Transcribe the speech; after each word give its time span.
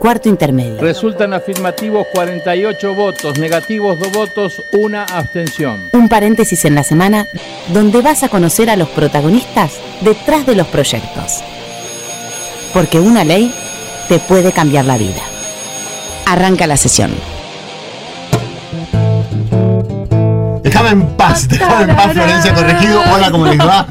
Cuarto 0.00 0.30
intermedio. 0.30 0.80
Resultan 0.80 1.34
afirmativos 1.34 2.06
48 2.14 2.94
votos, 2.94 3.38
negativos 3.38 3.98
2 3.98 4.12
votos, 4.12 4.62
una 4.72 5.04
abstención. 5.04 5.90
Un 5.92 6.08
paréntesis 6.08 6.64
en 6.64 6.74
la 6.74 6.84
semana 6.84 7.26
donde 7.74 8.00
vas 8.00 8.22
a 8.22 8.30
conocer 8.30 8.70
a 8.70 8.76
los 8.76 8.88
protagonistas 8.88 9.72
detrás 10.00 10.46
de 10.46 10.54
los 10.56 10.66
proyectos. 10.68 11.42
Porque 12.72 12.98
una 12.98 13.24
ley 13.24 13.54
te 14.08 14.18
puede 14.20 14.52
cambiar 14.52 14.86
la 14.86 14.96
vida. 14.96 15.20
Arranca 16.24 16.66
la 16.66 16.78
sesión. 16.78 17.10
Déjame 20.62 20.90
en 20.90 21.16
paz, 21.16 21.46
déjame 21.46 21.90
en 21.90 21.96
paz, 21.96 22.12
Florencia 22.14 22.54
Corregido. 22.54 23.02
Hola, 23.14 23.30
¿cómo 23.30 23.44
les 23.44 23.58
va? 23.58 23.86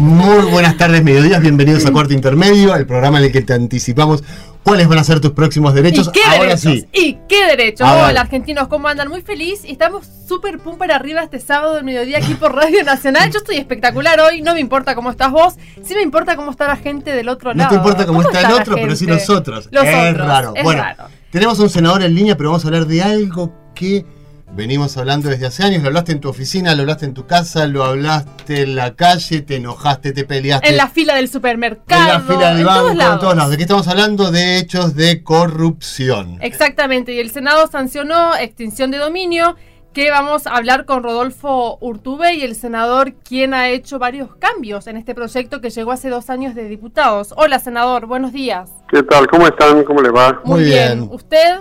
Muy 0.00 0.44
buenas 0.50 0.76
tardes, 0.76 1.02
mediodías, 1.02 1.40
bienvenidos 1.40 1.84
a 1.86 1.90
Cuarto 1.90 2.12
Intermedio, 2.12 2.76
el 2.76 2.86
programa 2.86 3.18
en 3.18 3.24
el 3.24 3.32
que 3.32 3.42
te 3.42 3.54
anticipamos 3.54 4.22
cuáles 4.68 4.88
van 4.88 4.98
a 4.98 5.04
ser 5.04 5.20
tus 5.20 5.32
próximos 5.32 5.74
derechos. 5.74 6.08
¿Y 6.08 6.12
qué 6.12 6.24
Ahora 6.24 6.38
derechos? 6.56 6.60
sí. 6.60 6.88
¿Y 6.92 7.18
qué 7.28 7.46
derechos? 7.46 7.88
Hola, 7.88 8.20
argentinos, 8.20 8.68
¿cómo 8.68 8.88
andan? 8.88 9.08
Muy 9.08 9.22
feliz 9.22 9.64
y 9.64 9.72
estamos 9.72 10.06
súper 10.26 10.58
pum 10.58 10.76
para 10.76 10.96
arriba 10.96 11.22
este 11.22 11.40
sábado 11.40 11.74
del 11.74 11.84
mediodía 11.84 12.18
aquí 12.18 12.34
por 12.34 12.54
Radio 12.54 12.84
Nacional. 12.84 13.30
Yo 13.30 13.38
estoy 13.38 13.56
espectacular 13.56 14.20
hoy, 14.20 14.42
no 14.42 14.54
me 14.54 14.60
importa 14.60 14.94
cómo 14.94 15.10
estás 15.10 15.30
vos, 15.30 15.54
sí 15.82 15.94
me 15.94 16.02
importa 16.02 16.36
cómo 16.36 16.50
está 16.50 16.68
la 16.68 16.76
gente 16.76 17.12
del 17.12 17.28
otro 17.28 17.54
No 17.54 17.58
lado. 17.58 17.70
te 17.70 17.76
importa 17.76 18.06
cómo, 18.06 18.22
está, 18.22 18.40
el 18.40 18.52
otro, 18.52 18.74
pero 18.74 18.94
sí 18.94 19.06
nosotros. 19.06 19.68
Los 19.70 19.84
es 19.84 20.10
otros, 20.12 20.26
raro. 20.26 20.52
es 20.54 20.62
bueno, 20.62 20.82
raro. 20.82 21.04
tenemos 21.30 21.58
un 21.60 21.70
senador 21.70 22.02
en 22.02 22.14
línea, 22.14 22.36
pero 22.36 22.50
vamos 22.50 22.64
a 22.64 22.68
hablar 22.68 22.86
de 22.86 23.02
algo 23.02 23.52
que 23.74 24.04
venimos 24.52 24.96
hablando 24.96 25.28
desde 25.28 25.46
hace 25.46 25.62
años. 25.62 25.82
Lo 25.82 25.88
hablaste 25.88 26.12
en 26.12 26.20
tu 26.20 26.28
oficina, 26.28 26.74
lo 26.74 26.82
hablaste 26.82 27.06
en 27.06 27.14
tu 27.14 27.26
casa, 27.26 27.66
lo 27.66 27.84
hablaste 27.84 28.62
en 28.62 28.76
la 28.76 28.94
calle, 28.94 29.42
te 29.42 29.56
enojaste, 29.56 30.12
te 30.12 30.24
peleaste. 30.24 30.68
En 30.68 30.76
la 30.76 30.88
fila 30.88 31.14
del 31.14 31.28
supermercado, 31.28 32.02
en 32.02 32.08
la 32.08 32.20
fila 32.20 32.50
del 32.50 32.60
en 32.60 32.66
banco, 32.66 32.80
todos 32.80 32.96
lados. 32.96 33.14
en 33.14 33.20
todos 33.20 33.36
lados. 33.36 33.50
¿De 33.50 33.56
qué 33.56 33.62
estamos 33.62 33.88
hablando? 33.88 34.30
De 34.30 34.58
hechos 34.58 34.94
de 34.94 35.22
corrupción. 35.22 36.38
Exactamente, 36.40 37.14
y 37.14 37.18
el 37.20 37.30
Senado 37.30 37.66
sancionó 37.66 38.36
extinción 38.36 38.90
de 38.90 38.98
dominio, 38.98 39.56
que 39.92 40.10
vamos 40.10 40.46
a 40.46 40.54
hablar 40.54 40.84
con 40.84 41.02
Rodolfo 41.02 41.78
Urtubey, 41.80 42.42
el 42.42 42.54
senador 42.54 43.14
quien 43.14 43.54
ha 43.54 43.68
hecho 43.68 43.98
varios 43.98 44.34
cambios 44.36 44.86
en 44.86 44.96
este 44.96 45.14
proyecto 45.14 45.60
que 45.60 45.70
llegó 45.70 45.92
hace 45.92 46.08
dos 46.08 46.30
años 46.30 46.54
de 46.54 46.68
diputados. 46.68 47.34
Hola, 47.36 47.58
senador, 47.58 48.06
buenos 48.06 48.32
días. 48.32 48.70
¿Qué 48.88 49.02
tal? 49.02 49.26
¿Cómo 49.26 49.46
están? 49.46 49.82
¿Cómo 49.84 50.00
le 50.00 50.10
va? 50.10 50.40
Muy 50.44 50.64
bien. 50.64 51.08
¿Usted? 51.10 51.60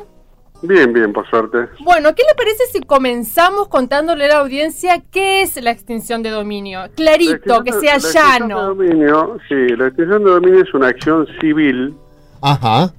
Bien, 0.61 0.91
bien, 0.91 1.13
por 1.13 1.29
suerte. 1.29 1.67
Bueno, 1.83 2.15
¿qué 2.15 2.23
le 2.23 2.35
parece 2.35 2.65
si 2.71 2.81
comenzamos 2.81 3.67
contándole 3.67 4.25
a 4.25 4.27
la 4.29 4.37
audiencia 4.39 5.03
qué 5.11 5.43
es 5.43 5.61
la 5.61 5.71
extinción 5.71 6.23
de 6.23 6.31
dominio? 6.31 6.81
Clarito, 6.95 7.63
que 7.63 7.73
sea 7.73 7.91
La 7.91 7.97
extinción 7.97 8.47
de 8.47 8.53
llano. 8.55 8.61
dominio, 8.63 9.37
sí, 9.47 9.67
la 9.75 9.87
extinción 9.87 10.23
de 10.23 10.31
dominio 10.31 10.63
es 10.63 10.73
una 10.73 10.87
acción 10.87 11.27
civil 11.39 11.95
Ajá. 12.41 12.91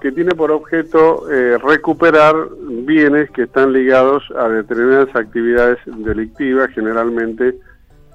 que 0.00 0.10
tiene 0.10 0.34
por 0.34 0.50
objeto 0.50 1.30
eh, 1.30 1.58
recuperar 1.58 2.34
bienes 2.86 3.30
que 3.30 3.42
están 3.42 3.72
ligados 3.72 4.24
a 4.36 4.48
determinadas 4.48 5.14
actividades 5.14 5.78
delictivas, 5.86 6.70
generalmente 6.74 7.58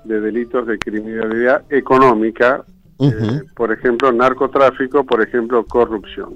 de 0.06 0.22
delitos 0.22 0.66
de 0.66 0.80
criminalidad 0.80 1.62
económica, 1.70 2.64
eh, 3.00 3.42
por 3.56 3.72
ejemplo, 3.72 4.12
narcotráfico, 4.12 5.04
por 5.04 5.22
ejemplo, 5.22 5.64
corrupción. 5.66 6.36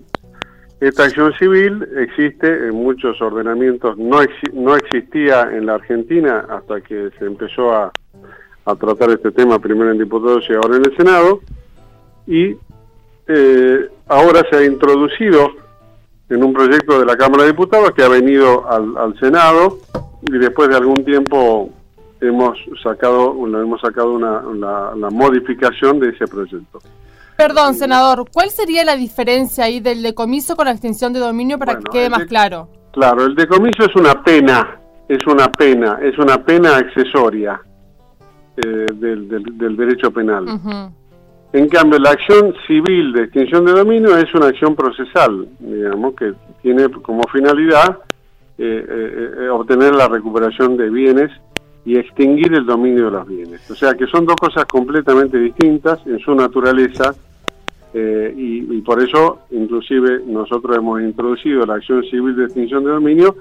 Esta 0.81 1.03
acción 1.03 1.31
civil 1.33 1.87
existe 1.95 2.47
en 2.47 2.73
muchos 2.73 3.21
ordenamientos, 3.21 3.99
no, 3.99 4.19
exi- 4.19 4.51
no 4.51 4.75
existía 4.75 5.43
en 5.43 5.67
la 5.67 5.75
Argentina 5.75 6.47
hasta 6.49 6.81
que 6.81 7.11
se 7.19 7.25
empezó 7.25 7.71
a, 7.71 7.91
tratar 8.79 9.11
este 9.11 9.31
tema 9.31 9.59
primero 9.59 9.91
en 9.91 9.99
diputados 9.99 10.43
y 10.49 10.53
ahora 10.53 10.77
en 10.77 10.85
el 10.85 10.97
Senado, 10.97 11.41
y 12.25 12.55
eh, 13.27 13.89
ahora 14.07 14.43
se 14.49 14.57
ha 14.57 14.65
introducido 14.65 15.51
en 16.29 16.43
un 16.43 16.51
proyecto 16.51 16.99
de 16.99 17.05
la 17.05 17.16
Cámara 17.16 17.43
de 17.43 17.51
Diputados 17.51 17.91
que 17.91 18.01
ha 18.01 18.07
venido 18.07 18.67
al, 18.67 19.19
Senado 19.19 19.77
y 20.23 20.38
después 20.39 20.69
de 20.69 20.77
algún 20.77 21.05
tiempo 21.05 21.69
hemos 22.21 22.57
sacado, 22.81 23.33
hemos 23.45 23.81
sacado 23.81 24.13
una, 24.13 24.95
la 24.95 25.09
modificación 25.11 26.00
de 26.00 26.09
ese 26.09 26.25
proyecto. 26.27 26.79
Perdón, 27.38 27.74
senador, 27.74 28.25
¿cuál 28.31 28.50
sería 28.50 28.84
la 28.86 28.96
diferencia 28.96 29.66
ahí 29.66 29.80
del 29.80 30.02
decomiso 30.03 30.56
con 30.56 30.66
la 30.66 30.72
extinción 30.72 31.12
de 31.14 31.19
dominio 31.19 31.58
para 31.58 31.74
Bueno, 31.74 31.90
que 31.92 31.97
quede 32.00 32.09
más 32.09 32.25
claro? 32.25 32.69
Claro, 32.92 33.25
el 33.25 33.36
decomiso 33.36 33.84
es 33.86 33.96
una 33.96 34.22
pena, 34.24 34.80
es 35.08 35.25
una 35.25 35.52
pena, 35.52 35.97
es 36.02 36.18
una 36.19 36.44
pena 36.44 36.78
accesoria 36.78 37.59
eh, 38.58 38.86
del, 38.94 39.28
del- 39.30 39.58
del 39.58 39.78
derecho 39.78 40.12
penal. 40.12 40.46
En 41.53 41.68
cambio, 41.68 42.00
la 42.00 42.12
acción 42.12 42.53
civil 42.68 43.12
de 43.14 43.24
extinción 43.24 43.66
de 43.66 43.72
dominio 43.74 44.16
es 44.18 44.34
una 44.34 44.48
acción 44.48 44.75
procesal, 44.75 45.48
digamos, 45.59 46.16
que 46.16 46.34
tiene 46.62 46.90
como 46.90 47.24
finalidad 47.31 47.98
eh, 48.58 48.86
eh, 49.40 49.50
obtener 49.50 49.96
la 49.96 50.08
recuperación 50.08 50.78
de 50.78 50.90
bienes 50.90 51.31
y 51.86 51.97
extinguir 51.97 52.53
el 52.53 52.66
dominio 52.66 53.06
de 53.06 53.12
los 53.12 53.28
bienes. 53.28 53.72
O 53.72 53.75
sea 53.75 53.94
que 53.94 54.08
son 54.08 54.25
dos 54.25 54.36
cosas 54.36 54.66
completamente 54.66 55.38
distintas 55.38 56.06
en 56.06 56.19
su 56.19 56.36
naturaleza 56.36 57.16
eh, 57.94 58.34
y, 58.38 58.78
y 58.78 58.81
por 58.81 59.02
eso 59.02 59.40
inclusive 59.52 60.22
nosotros 60.25 60.78
hemos 60.78 61.02
introducido 61.02 61.66
la 61.66 61.75
acción 61.75 62.03
civil 62.03 62.36
de 62.36 62.46
extinción 62.46 62.84
de 62.84 62.92
dominio 62.92 63.36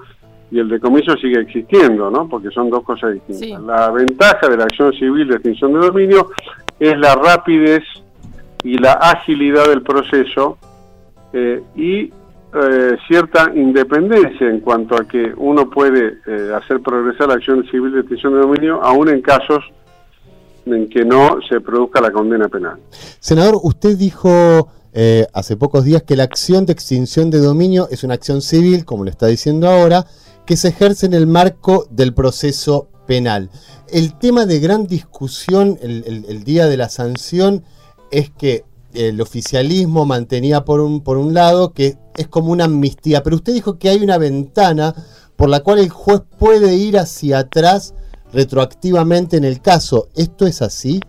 y 0.51 0.59
el 0.59 0.67
decomiso 0.67 1.15
sigue 1.15 1.39
existiendo, 1.39 2.11
¿no? 2.11 2.27
Porque 2.27 2.49
son 2.51 2.69
dos 2.69 2.83
cosas 2.83 3.13
distintas. 3.13 3.61
Sí. 3.61 3.65
La 3.65 3.89
ventaja 3.89 4.49
de 4.49 4.57
la 4.57 4.65
acción 4.65 4.91
civil 4.93 5.27
de 5.29 5.35
extinción 5.35 5.73
de 5.73 5.79
dominio 5.79 6.29
es 6.77 6.97
la 6.97 7.15
rapidez 7.15 7.83
y 8.63 8.77
la 8.77 8.93
agilidad 8.93 9.67
del 9.69 9.81
proceso 9.81 10.57
eh, 11.31 11.63
y 11.75 12.11
eh, 12.53 12.97
cierta 13.07 13.51
independencia 13.55 14.47
en 14.47 14.59
cuanto 14.59 14.95
a 14.95 15.07
que 15.07 15.33
uno 15.37 15.69
puede 15.69 16.19
eh, 16.27 16.51
hacer 16.53 16.81
progresar 16.81 17.29
la 17.29 17.35
acción 17.35 17.63
civil 17.71 17.93
de 17.93 18.01
extinción 18.01 18.33
de 18.33 18.39
dominio 18.39 18.83
aún 18.83 19.09
en 19.09 19.21
casos 19.21 19.63
en 20.65 20.89
que 20.89 21.05
no 21.05 21.39
se 21.49 21.61
produzca 21.61 22.01
la 22.01 22.11
condena 22.11 22.47
penal. 22.49 22.77
Senador, 23.19 23.59
usted 23.63 23.97
dijo 23.97 24.69
eh, 24.93 25.25
hace 25.33 25.55
pocos 25.55 25.85
días 25.85 26.03
que 26.03 26.15
la 26.15 26.23
acción 26.23 26.65
de 26.65 26.73
extinción 26.73 27.29
de 27.31 27.39
dominio 27.39 27.87
es 27.89 28.03
una 28.03 28.15
acción 28.15 28.41
civil, 28.41 28.83
como 28.83 29.05
lo 29.05 29.09
está 29.09 29.27
diciendo 29.27 29.69
ahora, 29.69 30.05
que 30.45 30.57
se 30.57 30.69
ejerce 30.69 31.05
en 31.05 31.13
el 31.13 31.27
marco 31.27 31.85
del 31.89 32.13
proceso 32.13 32.89
penal. 33.07 33.49
El 33.89 34.17
tema 34.17 34.45
de 34.45 34.59
gran 34.59 34.87
discusión 34.87 35.77
el, 35.81 36.43
día 36.43 36.67
de 36.67 36.77
la 36.77 36.89
sanción 36.89 37.63
es 38.11 38.29
que 38.29 38.65
el 38.93 39.21
oficialismo 39.21 40.05
mantenía 40.05 40.65
por 40.65 40.79
un, 40.79 41.03
por 41.03 41.17
un 41.17 41.33
lado 41.33 41.73
que 41.73 41.95
es 42.15 42.27
como 42.27 42.51
una 42.51 42.65
amnistía, 42.65 43.23
pero 43.23 43.35
usted 43.35 43.53
dijo 43.53 43.77
que 43.79 43.89
hay 43.89 44.03
una 44.03 44.17
ventana 44.17 44.93
por 45.35 45.49
la 45.49 45.61
cual 45.61 45.79
el 45.79 45.89
juez 45.89 46.21
puede 46.37 46.75
ir 46.75 46.97
hacia 46.97 47.39
atrás 47.39 47.95
retroactivamente 48.33 49.37
en 49.37 49.43
el 49.43 49.61
caso. 49.61 50.07
¿Esto 50.15 50.45
es 50.45 50.61
así? 50.61 50.99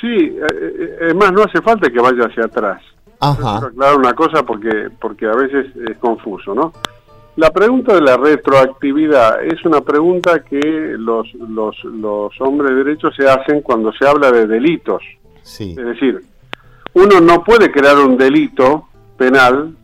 Sí, 0.00 0.08
eh, 0.08 0.46
eh, 0.52 0.96
es 1.08 1.14
más, 1.14 1.32
no 1.32 1.42
hace 1.42 1.62
falta 1.62 1.88
que 1.88 2.00
vaya 2.00 2.26
hacia 2.26 2.44
atrás. 2.44 2.82
Ajá. 3.20 3.58
Quiero 3.60 3.66
aclarar 3.68 3.96
una 3.96 4.14
cosa 4.14 4.42
porque, 4.42 4.88
porque 5.00 5.26
a 5.26 5.34
veces 5.34 5.66
es 5.88 5.96
confuso, 5.98 6.54
¿no? 6.54 6.72
La 7.36 7.50
pregunta 7.50 7.94
de 7.94 8.02
la 8.02 8.16
retroactividad 8.16 9.42
es 9.44 9.64
una 9.64 9.80
pregunta 9.80 10.44
que 10.44 10.60
los, 10.98 11.32
los, 11.34 11.82
los 11.84 12.32
hombres 12.40 12.72
de 12.72 12.84
derecho 12.84 13.10
se 13.12 13.26
hacen 13.26 13.62
cuando 13.62 13.90
se 13.92 14.06
habla 14.06 14.30
de 14.30 14.46
delitos. 14.46 15.02
Sí. 15.42 15.70
Es 15.78 15.86
decir, 15.86 16.20
uno 16.94 17.20
no 17.20 17.42
puede 17.44 17.70
crear 17.70 17.96
un 17.98 18.16
delito 18.16 18.88
penal 19.16 19.74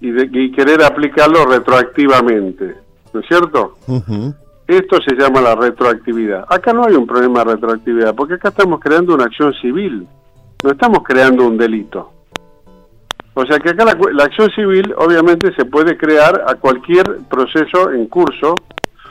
y, 0.00 0.10
de- 0.10 0.28
y 0.32 0.52
querer 0.52 0.82
aplicarlo 0.82 1.44
retroactivamente, 1.46 2.76
¿no 3.12 3.20
es 3.20 3.26
cierto? 3.26 3.76
Esto 4.66 4.96
se 5.02 5.14
llama 5.14 5.40
la 5.42 5.54
retroactividad. 5.54 6.46
Acá 6.48 6.72
no 6.72 6.84
hay 6.86 6.94
un 6.94 7.06
problema 7.06 7.44
de 7.44 7.52
retroactividad, 7.52 8.14
porque 8.14 8.34
acá 8.34 8.48
estamos 8.48 8.80
creando 8.80 9.14
una 9.14 9.24
acción 9.24 9.52
civil, 9.60 10.06
no 10.62 10.70
estamos 10.70 11.00
creando 11.04 11.46
un 11.46 11.58
delito. 11.58 12.10
O 13.34 13.44
sea 13.44 13.58
que 13.58 13.70
acá 13.70 13.84
la, 13.84 13.98
la 14.12 14.24
acción 14.24 14.50
civil 14.52 14.94
obviamente 14.96 15.52
se 15.54 15.64
puede 15.64 15.96
crear 15.98 16.44
a 16.46 16.54
cualquier 16.54 17.18
proceso 17.28 17.90
en 17.90 18.06
curso, 18.06 18.54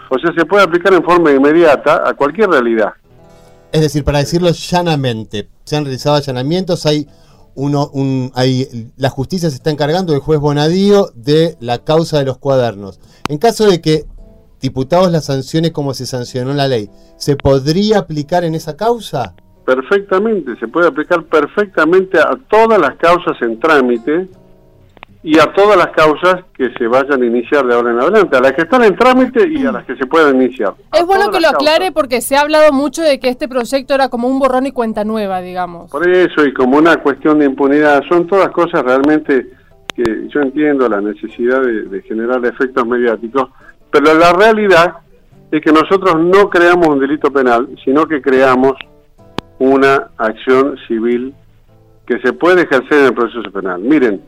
o 0.09 0.17
sea, 0.19 0.31
se 0.33 0.45
puede 0.45 0.63
aplicar 0.63 0.93
en 0.93 1.03
forma 1.03 1.31
inmediata 1.31 2.07
a 2.07 2.13
cualquier 2.13 2.49
realidad. 2.49 2.93
Es 3.73 3.81
decir, 3.81 4.03
para 4.03 4.19
decirlo 4.19 4.51
llanamente, 4.51 5.49
se 5.63 5.75
han 5.75 5.83
realizado 5.83 6.15
allanamientos, 6.15 6.85
hay 6.85 7.07
uno, 7.55 7.89
un, 7.91 8.31
hay, 8.35 8.91
la 8.97 9.09
justicia 9.09 9.49
se 9.49 9.55
está 9.55 9.71
encargando, 9.71 10.13
el 10.13 10.19
juez 10.19 10.39
Bonadío, 10.39 11.07
de 11.15 11.57
la 11.59 11.79
causa 11.79 12.19
de 12.19 12.25
los 12.25 12.37
cuadernos. 12.37 12.99
En 13.27 13.39
caso 13.39 13.67
de 13.67 13.81
que 13.81 14.05
diputados 14.61 15.11
la 15.11 15.21
sancione 15.21 15.71
como 15.71 15.95
se 15.95 16.05
sancionó 16.05 16.53
la 16.53 16.67
ley, 16.67 16.91
¿se 17.17 17.35
podría 17.35 17.97
aplicar 17.97 18.43
en 18.43 18.53
esa 18.53 18.77
causa? 18.77 19.33
Perfectamente, 19.65 20.55
se 20.59 20.67
puede 20.67 20.89
aplicar 20.89 21.23
perfectamente 21.25 22.19
a 22.19 22.37
todas 22.51 22.79
las 22.79 22.95
causas 22.97 23.41
en 23.41 23.59
trámite 23.59 24.29
y 25.23 25.39
a 25.39 25.53
todas 25.53 25.77
las 25.77 25.87
causas 25.87 26.43
que 26.53 26.69
se 26.77 26.85
vayan 26.85 27.23
a 27.23 27.25
iniciar 27.25 27.65
de 27.65 27.73
ahora 27.73 27.91
en 27.91 27.99
adelante, 27.99 28.35
a 28.35 28.41
las 28.41 28.51
que 28.51 28.63
están 28.63 28.83
en 28.83 28.95
trámite 28.97 29.47
y 29.47 29.65
a 29.65 29.71
las 29.71 29.85
que 29.85 29.95
se 29.95 30.05
puedan 30.05 30.35
iniciar. 30.35 30.73
Es 30.91 31.05
bueno 31.05 31.31
que 31.31 31.39
lo 31.39 31.43
causas. 31.43 31.53
aclare 31.53 31.91
porque 31.93 32.19
se 32.19 32.35
ha 32.35 32.41
hablado 32.41 32.73
mucho 32.73 33.01
de 33.01 33.21
que 33.21 33.29
este 33.29 33.47
proyecto 33.47 33.93
era 33.93 34.09
como 34.09 34.27
un 34.27 34.37
borrón 34.37 34.65
y 34.65 34.73
cuenta 34.73 35.05
nueva, 35.05 35.39
digamos. 35.39 35.89
Por 35.89 36.05
eso, 36.09 36.45
y 36.45 36.53
como 36.53 36.77
una 36.77 36.97
cuestión 36.97 37.39
de 37.39 37.45
impunidad, 37.45 38.03
son 38.09 38.27
todas 38.27 38.49
cosas 38.49 38.83
realmente 38.83 39.47
que 39.95 40.27
yo 40.27 40.41
entiendo 40.41 40.89
la 40.89 40.99
necesidad 40.99 41.61
de, 41.61 42.01
generar 42.01 42.43
efectos 42.45 42.85
mediáticos, 42.85 43.49
pero 43.91 44.13
la 44.15 44.33
realidad 44.33 44.95
es 45.51 45.61
que 45.61 45.71
nosotros 45.71 46.15
no 46.19 46.49
creamos 46.49 46.87
un 46.87 46.99
delito 46.99 47.31
penal, 47.31 47.69
sino 47.85 48.05
que 48.07 48.21
creamos 48.21 48.73
una 49.59 50.09
acción 50.17 50.75
civil 50.87 51.33
que 52.05 52.19
se 52.19 52.33
puede 52.33 52.63
ejercer 52.63 52.99
en 52.99 53.05
el 53.05 53.13
proceso 53.13 53.51
penal. 53.51 53.79
Miren, 53.81 54.21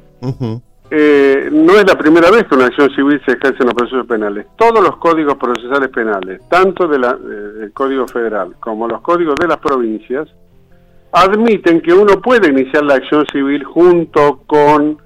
eh, 0.92 1.50
no 1.52 1.74
es 1.74 1.86
la 1.88 1.98
primera 1.98 2.30
vez 2.30 2.44
que 2.44 2.56
una 2.56 2.68
acción 2.68 2.90
civil 2.92 3.20
se 3.26 3.34
ejerce 3.34 3.58
en 3.62 3.66
los 3.66 3.74
procesos 3.74 4.06
penales. 4.06 4.48
Todos 4.56 4.84
los 4.84 4.98
códigos 4.98 5.36
procesales 5.36 5.90
penales, 5.90 6.42
tanto 6.50 6.88
de 6.88 7.00
la, 7.00 7.14
del 7.14 7.74
Código 7.74 8.08
Federal 8.08 8.56
como 8.60 8.88
los 8.88 9.02
códigos 9.02 9.36
de 9.36 9.48
las 9.48 9.58
provincias, 9.58 10.28
admiten 11.12 11.82
que 11.82 11.94
uno 11.94 12.22
puede 12.22 12.50
iniciar 12.50 12.84
la 12.84 12.96
acción 12.96 13.26
civil 13.32 13.64
junto 13.64 14.42
con 14.46 14.98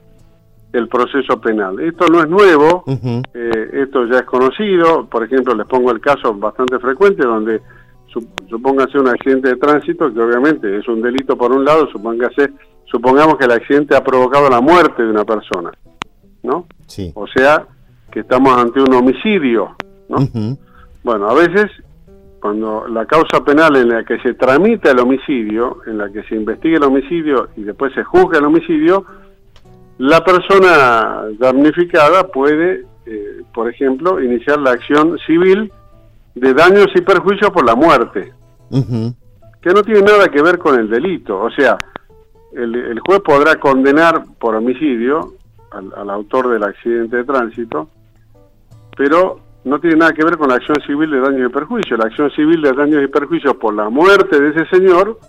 el 0.74 0.88
proceso 0.88 1.40
penal. 1.40 1.80
Esto 1.80 2.08
no 2.08 2.20
es 2.22 2.30
nuevo, 2.30 2.84
eh, 2.88 3.70
esto 3.74 4.06
ya 4.06 4.20
es 4.20 4.26
conocido, 4.26 5.06
por 5.06 5.24
ejemplo, 5.24 5.56
les 5.56 5.66
pongo 5.66 5.92
el 5.92 6.00
caso 6.00 6.34
bastante 6.34 6.78
frecuente 6.80 7.24
donde 7.24 7.62
supóngase 8.50 9.00
un 9.00 9.08
accidente 9.08 9.50
de 9.50 9.56
tránsito, 9.56 10.12
que 10.12 10.20
obviamente 10.20 10.78
es 10.78 10.88
un 10.88 11.02
delito 11.02 11.38
por 11.38 11.52
un 11.52 11.64
lado, 11.64 11.88
supóngase, 11.92 12.52
supongamos 12.90 13.38
que 13.38 13.46
el 13.46 13.52
accidente 13.52 13.96
ha 13.96 14.04
provocado 14.04 14.50
la 14.50 14.62
muerte 14.62 15.04
de 15.04 15.10
una 15.10 15.26
persona, 15.26 15.72
¿no? 16.44 16.66
Sí. 16.88 17.12
O 17.16 17.28
sea, 17.28 17.66
que 18.12 18.22
estamos 18.22 18.58
ante 18.58 18.82
un 18.82 18.94
homicidio, 18.94 19.76
¿no? 20.10 20.18
Bueno, 21.04 21.30
a 21.30 21.34
veces 21.34 21.72
cuando 22.40 22.88
la 22.88 23.06
causa 23.06 23.44
penal 23.44 23.76
en 23.76 23.90
la 23.90 24.04
que 24.04 24.20
se 24.20 24.34
tramita 24.34 24.92
el 24.92 25.00
homicidio, 25.00 25.80
en 25.86 25.98
la 25.98 26.10
que 26.10 26.24
se 26.24 26.36
investiga 26.36 26.78
el 26.78 26.84
homicidio 26.84 27.50
y 27.56 27.64
después 27.64 27.94
se 27.94 28.04
juzga 28.04 28.40
el 28.40 28.46
homicidio, 28.46 29.06
la 29.98 30.24
persona 30.24 31.24
damnificada 31.38 32.28
puede, 32.28 32.86
eh, 33.06 33.42
por 33.54 33.70
ejemplo, 33.70 34.22
iniciar 34.22 34.60
la 34.60 34.72
acción 34.72 35.18
civil 35.28 35.72
de 36.36 36.54
daños 36.54 36.88
y 36.96 37.02
perjuicios 37.02 37.52
por 37.52 37.66
la 37.66 37.76
muerte, 37.76 38.34
que 39.62 39.72
no 39.72 39.84
tiene 39.84 40.02
nada 40.02 40.30
que 40.30 40.42
ver 40.42 40.58
con 40.58 40.80
el 40.80 40.90
delito. 40.90 41.38
O 41.38 41.52
sea, 41.52 41.78
el, 42.54 43.00
juez 43.00 43.20
podrá 43.22 43.56
condenar 43.56 44.24
por 44.40 44.56
homicidio 44.56 45.34
al, 45.72 45.92
al, 45.96 46.10
autor 46.10 46.50
del 46.50 46.64
accidente 46.64 47.18
de 47.18 47.24
tránsito, 47.24 47.90
pero 48.98 49.40
no 49.64 49.80
tiene 49.80 49.98
nada 49.98 50.14
que 50.14 50.24
ver 50.24 50.38
con 50.38 50.50
la 50.50 50.56
acción 50.56 50.78
civil 50.86 51.12
de 51.12 51.20
daños 51.20 51.50
y 51.50 51.54
perjuicios. 51.54 52.00
La 52.00 52.06
acción 52.06 52.32
civil 52.32 52.62
de 52.62 52.74
daños 52.74 53.04
y 53.04 53.08
perjuicios 53.08 53.56
por 53.58 53.74
la 53.74 53.90
muerte 53.90 54.40
de 54.40 54.50
ese 54.50 54.66
señor 54.68 55.20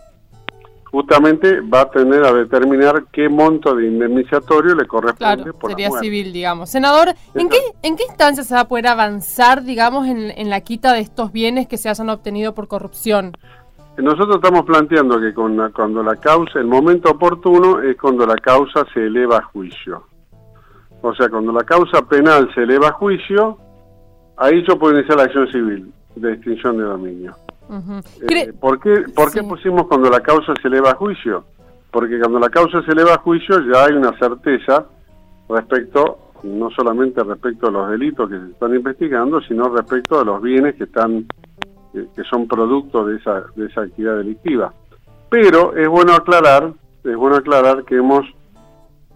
justamente 0.90 1.60
va 1.60 1.82
a 1.82 1.90
tener 1.90 2.24
a 2.24 2.32
determinar 2.32 3.04
qué 3.12 3.28
monto 3.28 3.74
de 3.76 3.86
indemnizatorio 3.86 4.74
le 4.74 4.86
corresponde 4.86 5.52
claro, 5.52 5.68
sería 5.68 5.90
civil, 5.92 6.32
digamos. 6.32 6.68
Senador, 6.70 7.14
¿en 7.34 7.48
qué, 7.48 7.58
¿en 7.82 7.96
qué 7.96 8.04
instancia 8.08 8.42
se 8.42 8.54
va 8.54 8.60
a 8.60 8.68
poder 8.68 8.88
avanzar, 8.88 9.62
digamos, 9.62 10.08
en, 10.08 10.30
en, 10.30 10.50
la 10.50 10.60
quita 10.62 10.92
de 10.92 11.00
estos 11.00 11.30
bienes 11.30 11.68
que 11.68 11.78
se 11.78 11.88
hayan 11.88 12.08
obtenido 12.08 12.54
por 12.54 12.66
corrupción? 12.66 13.32
Nosotros 14.02 14.36
estamos 14.36 14.64
planteando 14.64 15.20
que 15.20 15.34
con 15.34 15.70
cuando 15.72 16.02
la 16.02 16.16
causa, 16.16 16.58
el 16.58 16.66
momento 16.66 17.10
oportuno 17.10 17.80
es 17.80 17.96
cuando 17.96 18.26
la 18.26 18.36
causa 18.36 18.84
se 18.92 19.06
eleva 19.06 19.38
a 19.38 19.42
juicio. 19.42 20.04
O 21.02 21.14
sea, 21.14 21.28
cuando 21.28 21.52
la 21.52 21.64
causa 21.64 22.02
penal 22.02 22.50
se 22.54 22.62
eleva 22.62 22.88
a 22.88 22.92
juicio, 22.92 23.58
ahí 24.36 24.62
yo 24.66 24.78
puedo 24.78 24.98
iniciar 24.98 25.18
la 25.18 25.24
acción 25.24 25.50
civil 25.50 25.92
de 26.16 26.32
extinción 26.32 26.76
de 26.78 26.84
dominio. 26.84 27.34
Eh, 28.28 28.52
¿Por 28.58 28.80
qué, 28.80 29.04
por 29.14 29.32
qué 29.32 29.42
pusimos 29.42 29.86
cuando 29.86 30.10
la 30.10 30.20
causa 30.20 30.54
se 30.60 30.68
eleva 30.68 30.90
a 30.90 30.96
juicio? 30.96 31.44
Porque 31.90 32.18
cuando 32.18 32.38
la 32.38 32.48
causa 32.48 32.82
se 32.82 32.92
eleva 32.92 33.14
a 33.14 33.18
juicio 33.18 33.60
ya 33.72 33.84
hay 33.84 33.92
una 33.92 34.16
certeza 34.18 34.86
respecto, 35.48 36.32
no 36.42 36.70
solamente 36.70 37.22
respecto 37.22 37.68
a 37.68 37.70
los 37.70 37.90
delitos 37.90 38.28
que 38.28 38.38
se 38.38 38.46
están 38.46 38.74
investigando, 38.74 39.40
sino 39.42 39.68
respecto 39.68 40.20
a 40.20 40.24
los 40.24 40.42
bienes 40.42 40.74
que 40.76 40.84
están 40.84 41.26
que 41.92 42.24
son 42.24 42.46
producto 42.46 43.04
de 43.04 43.16
esa, 43.16 43.44
de 43.56 43.66
esa 43.66 43.82
actividad 43.82 44.16
delictiva. 44.16 44.72
Pero 45.28 45.76
es 45.76 45.88
bueno 45.88 46.12
aclarar, 46.14 46.72
es 47.04 47.16
bueno 47.16 47.36
aclarar 47.36 47.84
que 47.84 47.96
hemos 47.96 48.26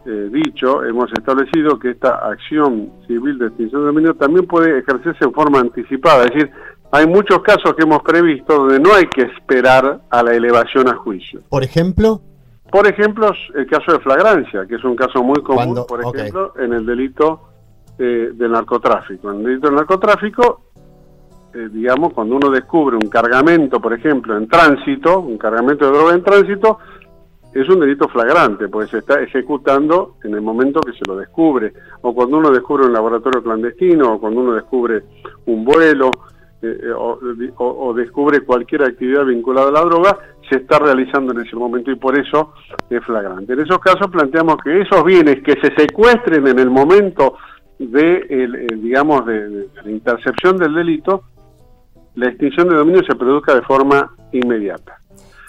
eh, 0.06 0.28
dicho, 0.30 0.84
hemos 0.84 1.10
establecido 1.12 1.78
que 1.78 1.90
esta 1.90 2.16
acción 2.28 2.90
civil 3.06 3.38
de 3.38 3.46
extinción 3.46 3.82
de 3.82 3.86
dominio 3.86 4.14
también 4.14 4.46
puede 4.46 4.78
ejercerse 4.78 5.24
en 5.24 5.32
forma 5.32 5.60
anticipada, 5.60 6.24
es 6.24 6.34
decir, 6.34 6.50
hay 6.92 7.06
muchos 7.08 7.40
casos 7.42 7.74
que 7.74 7.82
hemos 7.82 8.02
previsto 8.02 8.54
donde 8.54 8.78
no 8.78 8.94
hay 8.94 9.06
que 9.06 9.22
esperar 9.22 10.02
a 10.08 10.22
la 10.22 10.32
elevación 10.32 10.88
a 10.88 10.94
juicio. 10.94 11.40
¿Por 11.48 11.64
ejemplo? 11.64 12.20
Por 12.70 12.86
ejemplo, 12.86 13.32
el 13.54 13.66
caso 13.66 13.92
de 13.92 13.98
flagrancia, 14.00 14.66
que 14.66 14.76
es 14.76 14.84
un 14.84 14.94
caso 14.94 15.22
muy 15.22 15.42
común, 15.42 15.84
por 15.88 16.00
ejemplo, 16.02 16.52
en 16.56 16.72
el 16.72 16.86
delito 16.86 17.40
eh, 17.98 18.30
del 18.34 18.52
narcotráfico. 18.52 19.30
En 19.30 19.38
el 19.38 19.44
delito 19.44 19.68
del 19.68 19.76
narcotráfico, 19.76 20.63
eh, 21.54 21.68
digamos, 21.70 22.12
cuando 22.12 22.36
uno 22.36 22.50
descubre 22.50 22.96
un 22.96 23.08
cargamento, 23.08 23.80
por 23.80 23.92
ejemplo, 23.92 24.36
en 24.36 24.48
tránsito, 24.48 25.20
un 25.20 25.38
cargamento 25.38 25.86
de 25.86 25.92
droga 25.96 26.14
en 26.14 26.22
tránsito, 26.22 26.78
es 27.54 27.68
un 27.68 27.78
delito 27.78 28.08
flagrante, 28.08 28.68
porque 28.68 28.90
se 28.90 28.98
está 28.98 29.22
ejecutando 29.22 30.16
en 30.24 30.34
el 30.34 30.42
momento 30.42 30.80
que 30.80 30.92
se 30.92 31.04
lo 31.06 31.16
descubre, 31.16 31.72
o 32.02 32.12
cuando 32.12 32.38
uno 32.38 32.50
descubre 32.50 32.86
un 32.86 32.92
laboratorio 32.92 33.42
clandestino, 33.42 34.14
o 34.14 34.20
cuando 34.20 34.40
uno 34.40 34.54
descubre 34.54 35.04
un 35.46 35.64
vuelo, 35.64 36.10
eh, 36.60 36.78
eh, 36.82 37.52
o, 37.58 37.94
descubre 37.94 38.40
cualquier 38.40 38.82
actividad 38.82 39.24
vinculada 39.24 39.68
a 39.68 39.72
la 39.72 39.82
droga, 39.82 40.18
se 40.50 40.56
está 40.56 40.80
realizando 40.80 41.32
en 41.32 41.46
ese 41.46 41.54
momento 41.54 41.92
y 41.92 41.96
por 41.96 42.18
eso 42.18 42.54
es 42.90 43.04
flagrante. 43.04 43.52
En 43.52 43.60
esos 43.60 43.78
casos 43.78 44.10
planteamos 44.10 44.56
que 44.64 44.80
esos 44.80 45.04
bienes 45.04 45.42
que 45.42 45.52
se 45.60 45.72
secuestren 45.76 46.48
en 46.48 46.58
el 46.58 46.70
momento 46.70 47.36
de, 47.78 48.66
digamos, 48.76 49.24
de, 49.26 49.68
la 49.84 49.90
intercepción 49.90 50.56
del 50.56 50.74
delito, 50.74 51.22
la 52.14 52.28
extinción 52.28 52.68
de 52.68 52.76
dominio 52.76 53.02
se 53.08 53.14
produzca 53.16 53.54
de 53.54 53.62
forma 53.62 54.14
inmediata. 54.32 54.98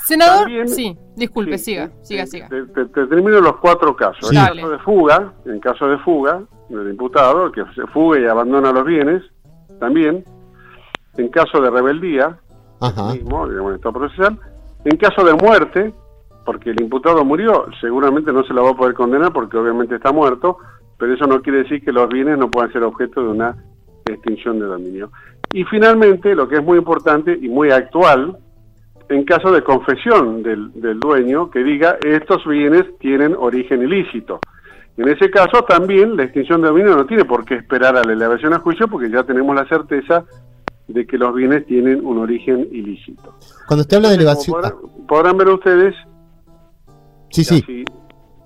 Senador, 0.05 0.47
sí, 0.67 0.95
disculpe, 1.15 1.57
siga, 1.57 1.89
siga, 2.03 2.27
siga. 2.27 2.47
Te, 2.47 2.85
termino 2.85 3.41
los 3.41 3.57
cuatro 3.57 3.95
casos. 3.95 4.31
En 4.31 4.37
caso 4.37 4.69
de 4.69 4.79
fuga, 4.79 5.33
en 5.45 5.59
caso 5.59 5.87
de 5.87 5.97
fuga 5.99 6.43
del 6.69 6.91
imputado, 6.91 7.51
que 7.51 7.63
se 7.73 7.87
fuga 7.87 8.19
y 8.19 8.25
abandona 8.25 8.71
los 8.71 8.85
bienes, 8.85 9.23
también 9.79 10.23
en 11.17 11.29
caso 11.29 11.59
de 11.59 11.71
rebeldía, 11.71 12.37
mismo, 13.13 13.47
digamos, 13.47 13.71
en 13.71 13.75
estado 13.75 13.93
procesal, 13.93 14.39
en 14.83 14.97
caso 14.97 15.23
de 15.23 15.33
muerte, 15.33 15.93
porque 16.45 16.69
el 16.69 16.81
imputado 16.81 17.25
murió, 17.25 17.65
seguramente 17.81 18.31
no 18.31 18.43
se 18.43 18.53
lo 18.53 18.63
va 18.63 18.71
a 18.71 18.75
poder 18.75 18.93
condenar 18.93 19.33
porque 19.33 19.57
obviamente 19.57 19.95
está 19.95 20.11
muerto, 20.11 20.57
pero 20.97 21.13
eso 21.13 21.25
no 21.25 21.41
quiere 21.41 21.63
decir 21.63 21.83
que 21.83 21.91
los 21.91 22.07
bienes 22.09 22.37
no 22.37 22.51
puedan 22.51 22.71
ser 22.71 22.83
objeto 22.83 23.23
de 23.23 23.29
una 23.29 23.55
extinción 24.05 24.59
de 24.59 24.65
dominio. 24.65 25.11
Y 25.55 25.63
finalmente, 25.63 26.35
lo 26.35 26.49
que 26.49 26.55
es 26.55 26.63
muy 26.63 26.77
importante 26.77 27.39
y 27.41 27.47
muy 27.47 27.71
actual, 27.71 28.37
en 29.07 29.23
caso 29.23 29.53
de 29.53 29.63
confesión 29.63 30.43
del, 30.43 30.69
del 30.73 30.99
dueño 30.99 31.49
que 31.49 31.63
diga 31.63 31.97
estos 32.03 32.45
bienes 32.45 32.83
tienen 32.99 33.33
origen 33.39 33.81
ilícito. 33.81 34.41
En 34.97 35.07
ese 35.07 35.31
caso 35.31 35.63
también 35.63 36.17
la 36.17 36.23
extinción 36.23 36.61
de 36.61 36.67
dominio 36.67 36.97
no 36.97 37.05
tiene 37.05 37.23
por 37.23 37.45
qué 37.45 37.55
esperar 37.55 37.95
a 37.95 38.03
la 38.03 38.11
elevación 38.11 38.53
a 38.53 38.59
juicio 38.59 38.89
porque 38.89 39.09
ya 39.09 39.23
tenemos 39.23 39.55
la 39.55 39.65
certeza 39.69 40.25
de 40.89 41.07
que 41.07 41.17
los 41.17 41.33
bienes 41.33 41.65
tienen 41.67 42.05
un 42.05 42.17
origen 42.17 42.67
ilícito. 42.73 43.35
Cuando 43.65 43.83
usted 43.83 43.95
habla 43.95 44.09
de 44.09 44.15
elevación... 44.15 44.61
Podrán, 45.07 45.37
ver 45.37 45.47
ustedes... 45.47 45.95
Sí, 47.29 47.45
sí. 47.45 47.85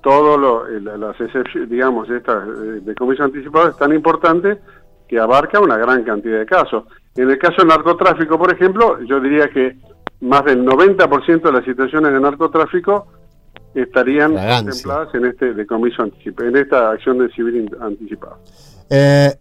todo 0.04 0.38
lo, 0.38 0.68
las 0.80 1.20
excepciones, 1.20 1.72
digamos, 1.72 2.08
esta 2.12 2.44
eh, 2.46 2.82
de 2.82 2.94
comiso 2.94 3.24
anticipado 3.24 3.70
es 3.70 3.78
tan 3.78 3.94
importante 3.96 4.60
que 5.10 5.20
abarca 5.20 5.60
una 5.60 5.76
gran 5.76 6.04
cantidad 6.04 6.40
de 6.40 6.46
casos. 6.46 6.86
En 7.16 7.30
el 7.30 7.38
caso 7.38 7.58
del 7.58 7.68
narcotráfico, 7.68 8.38
por 8.38 8.54
ejemplo, 8.54 9.00
yo 9.04 9.20
diría 9.20 9.50
que 9.50 9.78
más 10.22 10.46
del 10.46 10.66
90% 10.66 11.42
de 11.42 11.52
las 11.52 11.66
situaciones 11.66 12.14
de 12.14 12.20
narcotráfico 12.20 13.08
estarían 13.74 14.34
contempladas 14.34 15.14
en 15.16 15.26
este 15.26 15.54
decomiso 15.54 16.04
anticipado, 16.04 16.50
en 16.50 16.58
esta 16.58 16.92
acción 16.92 17.20
de 17.20 17.30
civil 17.32 17.70
anticipada. 17.82 18.38
Eh, 18.90 19.34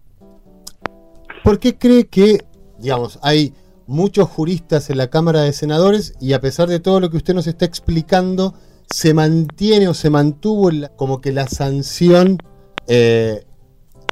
¿Por 1.43 1.59
qué 1.59 1.79
cree 1.79 2.07
que 2.09 2.39
digamos, 2.79 3.19
hay 3.23 3.53
muchos 3.87 4.29
juristas 4.29 4.91
en 4.91 4.99
la 4.99 5.09
Cámara 5.09 5.43
de 5.43 5.53
Senadores 5.53 6.15
y 6.21 6.33
a 6.33 6.41
pesar 6.41 6.69
de 6.69 6.81
todo 6.81 7.01
lo 7.01 7.11
que 7.11 7.17
usted 7.17 7.35
nos 7.35 7.47
está 7.47 7.65
explicando, 7.65 8.55
se 8.87 9.13
mantiene 9.15 9.89
o 9.89 9.95
se 9.95 10.11
mantuvo 10.11 10.71
como 10.97 11.21
que 11.21 11.33
la 11.33 11.47
sanción 11.47 12.39
eh, 12.87 13.45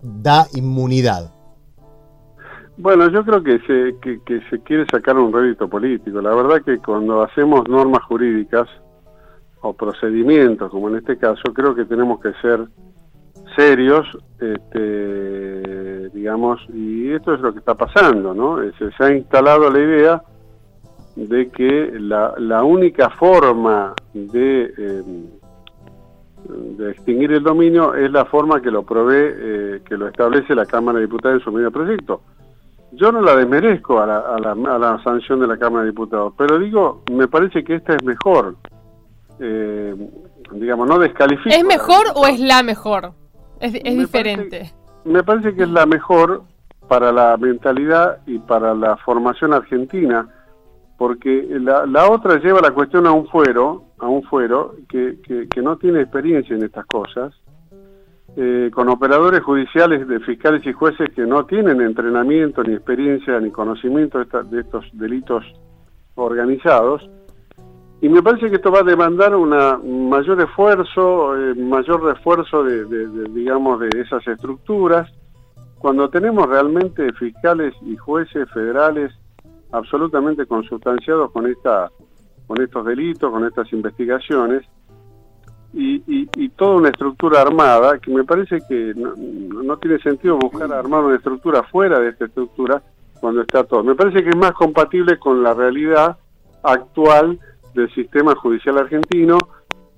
da 0.03 0.49
inmunidad. 0.55 1.33
Bueno, 2.78 3.09
yo 3.09 3.25
creo 3.25 3.42
que 3.42 3.59
se, 3.61 4.61
quiere 4.61 4.85
sacar 4.90 5.16
un 5.16 5.33
rédito 5.33 5.68
político. 5.68 6.21
La 6.21 6.35
verdad 6.35 6.62
que 6.62 6.78
cuando 6.78 7.23
hacemos 7.23 7.66
normas 7.68 8.02
jurídicas 8.04 8.68
o 9.62 9.73
procedimientos, 9.73 10.71
como 10.71 10.90
en 10.90 10.97
este 10.97 11.16
caso, 11.16 11.42
creo 11.54 11.75
que 11.75 11.87
tenemos 11.87 12.21
que 12.21 12.33
ser 12.42 12.66
serios, 13.56 14.06
este, 14.38 16.11
digamos, 16.11 16.61
y 16.75 17.12
esto 17.12 17.33
es 17.33 17.40
lo 17.40 17.52
que 17.52 17.61
está 17.61 17.75
pasando, 17.75 18.35
¿no? 18.35 18.59
Se, 18.78 19.02
ha 19.02 19.11
instalado 19.11 19.71
la 19.71 19.78
idea 19.78 20.23
de 21.14 21.49
que 21.49 21.95
la, 21.99 22.62
única 22.62 23.09
forma 23.09 23.95
de, 24.12 24.64
em, 24.76 26.76
de 26.76 26.90
extinguir 26.90 27.33
el 27.33 27.42
dominio 27.42 27.95
es 27.95 28.11
la 28.11 28.26
forma 28.26 28.61
que 28.61 28.71
lo 28.71 28.83
provee, 28.83 29.33
eh, 29.35 29.80
que 29.88 29.97
lo 29.97 30.09
establece 30.09 30.54
la 30.54 30.66
Cámara 30.66 30.99
de 30.99 31.06
Diputados 31.06 31.38
en 31.38 31.45
su 31.45 31.52
medio 31.52 31.71
proyecto. 31.71 32.21
Yo 32.93 33.12
no 33.12 33.21
la 33.21 33.37
desmerezco 33.37 34.00
a 34.00 34.07
la, 34.07 34.19
a, 34.19 34.38
la, 34.38 34.52
a 34.52 34.78
la, 34.78 35.02
sanción 35.02 35.40
de 35.40 35.47
la 35.47 35.59
Cámara 35.59 35.85
de 35.85 35.90
Diputados, 35.90 36.33
pero 36.38 36.59
digo, 36.59 37.02
me 37.12 37.28
parece 37.28 37.64
que 37.64 37.75
esta 37.75 37.95
es 37.95 38.02
mejor. 38.05 38.57
Eh, 39.38 39.95
digamos, 40.52 40.88
no 40.88 40.99
descalifica. 40.99 41.55
¿Es 41.55 41.64
mejor 41.64 42.07
o 42.14 42.26
es 42.26 42.40
la 42.40 42.62
mejor? 42.62 43.12
Es, 43.61 43.75
es 43.75 43.99
diferente. 43.99 44.59
Parece, 44.59 44.75
me 45.05 45.23
parece 45.23 45.55
que 45.55 45.64
es 45.64 45.69
la 45.69 45.87
mejor 45.87 46.43
para 46.88 47.12
la 47.12 47.37
mentalidad 47.37 48.19
y 48.26 48.38
para 48.38 48.75
la 48.75 48.97
formación 48.99 49.52
argentina, 49.52 50.28
porque 50.97 51.47
la, 51.61 51.85
la 51.87 52.11
otra 52.11 52.38
lleva 52.38 52.61
la 52.61 52.71
cuestión 52.71 53.07
a 53.07 53.12
un 53.12 53.26
fuero, 53.26 53.85
a 53.99 54.07
un 54.07 54.23
fuero 54.23 54.76
que, 54.88 55.19
que, 55.23 55.49
que 55.49 55.62
no 55.62 55.76
tiene 55.76 56.00
experiencia 56.00 56.55
en 56.55 56.64
estas 56.64 56.87
cosas, 56.87 57.35
eh, 58.38 58.71
con 58.71 58.90
operadores 58.90 59.43
judiciales 59.43 60.07
de 60.07 60.21
fiscales 60.21 60.61
y 60.66 60.73
jueces 60.75 61.09
que 61.14 61.23
no 61.23 61.47
tienen 61.47 61.81
entrenamiento, 61.81 62.62
ni 62.62 62.75
experiencia, 62.75 63.40
ni 63.40 63.50
conocimiento 63.50 64.19
de, 64.23 64.61
estos 64.61 64.85
delitos 64.93 65.43
organizados. 66.16 67.09
Y 68.02 68.11
me 68.11 68.23
parece 68.23 68.50
que 68.50 68.57
esto 68.57 68.71
va 68.71 68.81
a 68.81 68.83
demandar 68.83 69.35
un 69.35 70.11
mayor 70.11 70.38
esfuerzo, 70.43 71.35
eh, 71.35 71.55
mayor 71.55 72.05
refuerzo 72.05 72.62
de, 72.62 72.85
digamos, 73.31 73.81
de 73.81 73.88
esas 74.02 74.26
estructuras, 74.28 75.11
cuando 75.78 76.11
tenemos 76.11 76.47
realmente 76.47 77.11
fiscales 77.14 77.73
y 77.87 77.97
jueces 77.97 78.50
federales 78.50 79.12
absolutamente 79.73 80.45
consustanciados 80.45 81.33
con 81.33 81.47
esta 81.47 81.90
con 82.47 82.61
estos 82.61 82.85
delitos, 82.85 83.31
con 83.31 83.45
estas 83.45 83.73
investigaciones, 83.73 84.64
y, 85.78 86.02
y, 86.06 86.28
y, 86.37 86.49
toda 86.49 86.76
una 86.76 86.88
estructura 86.88 87.42
armada 87.42 87.99
que 87.99 88.11
me 88.11 88.25
parece 88.25 88.61
que 88.66 88.95
no, 88.97 89.14
no, 89.62 89.76
tiene 89.76 89.99
sentido 89.99 90.38
buscar 90.38 90.73
armar 90.73 91.04
una 91.04 91.16
estructura 91.16 91.62
fuera 91.64 92.00
de 92.00 92.09
esta 92.09 92.25
estructura 92.25 92.83
cuando 93.21 93.42
está 93.42 93.62
todo. 93.64 93.85
Me 93.85 93.95
parece 93.95 94.23
que 94.23 94.30
es 94.30 94.37
más 94.37 94.52
compatible 94.52 95.18
con 95.18 95.42
la 95.42 95.52
realidad 95.52 96.16
actual 96.62 97.38
del 97.75 97.92
sistema 97.95 98.35
judicial 98.37 98.78
argentino 98.78 99.37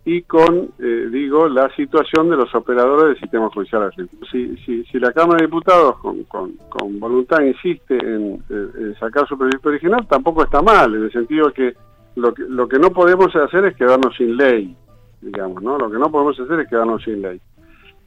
y 0.04 0.22
con, 0.22 0.70
eh, 0.80 1.08
digo, 1.12 1.48
la 1.48 1.72
situación 1.76 2.28
de 2.28 2.36
los 2.38 2.52
operadores 2.56 3.10
del 3.10 3.20
sistema 3.20 3.48
judicial 3.50 3.84
argentino. 3.84 4.26
Si, 4.32 4.56
si, 4.64 4.82
si 4.82 4.98
la 4.98 5.12
Cámara 5.12 5.36
de 5.38 5.46
Diputados 5.46 5.96
con, 5.98 6.24
con, 6.24 6.54
con 6.70 6.98
voluntad 6.98 7.40
insiste 7.42 7.94
en, 7.98 8.42
en, 8.50 8.96
sacar 8.98 9.28
su 9.28 9.38
proyecto 9.38 9.68
original, 9.68 10.08
tampoco 10.08 10.42
está 10.42 10.60
mal, 10.60 10.92
en 10.92 11.04
el 11.04 11.12
sentido 11.12 11.52
que 11.52 11.74
lo 12.16 12.34
que, 12.34 12.42
lo 12.48 12.66
que 12.66 12.80
no 12.80 12.90
podemos 12.90 13.28
hacer 13.36 13.66
es 13.66 13.76
quedarnos 13.76 14.16
sin 14.16 14.36
ley 14.36 14.76
digamos, 15.20 15.62
¿no? 15.62 15.78
Lo 15.78 15.90
que 15.90 15.98
no 15.98 16.10
podemos 16.10 16.38
hacer 16.38 16.60
es 16.60 16.68
quedarnos 16.68 17.02
sin 17.02 17.22
ley. 17.22 17.40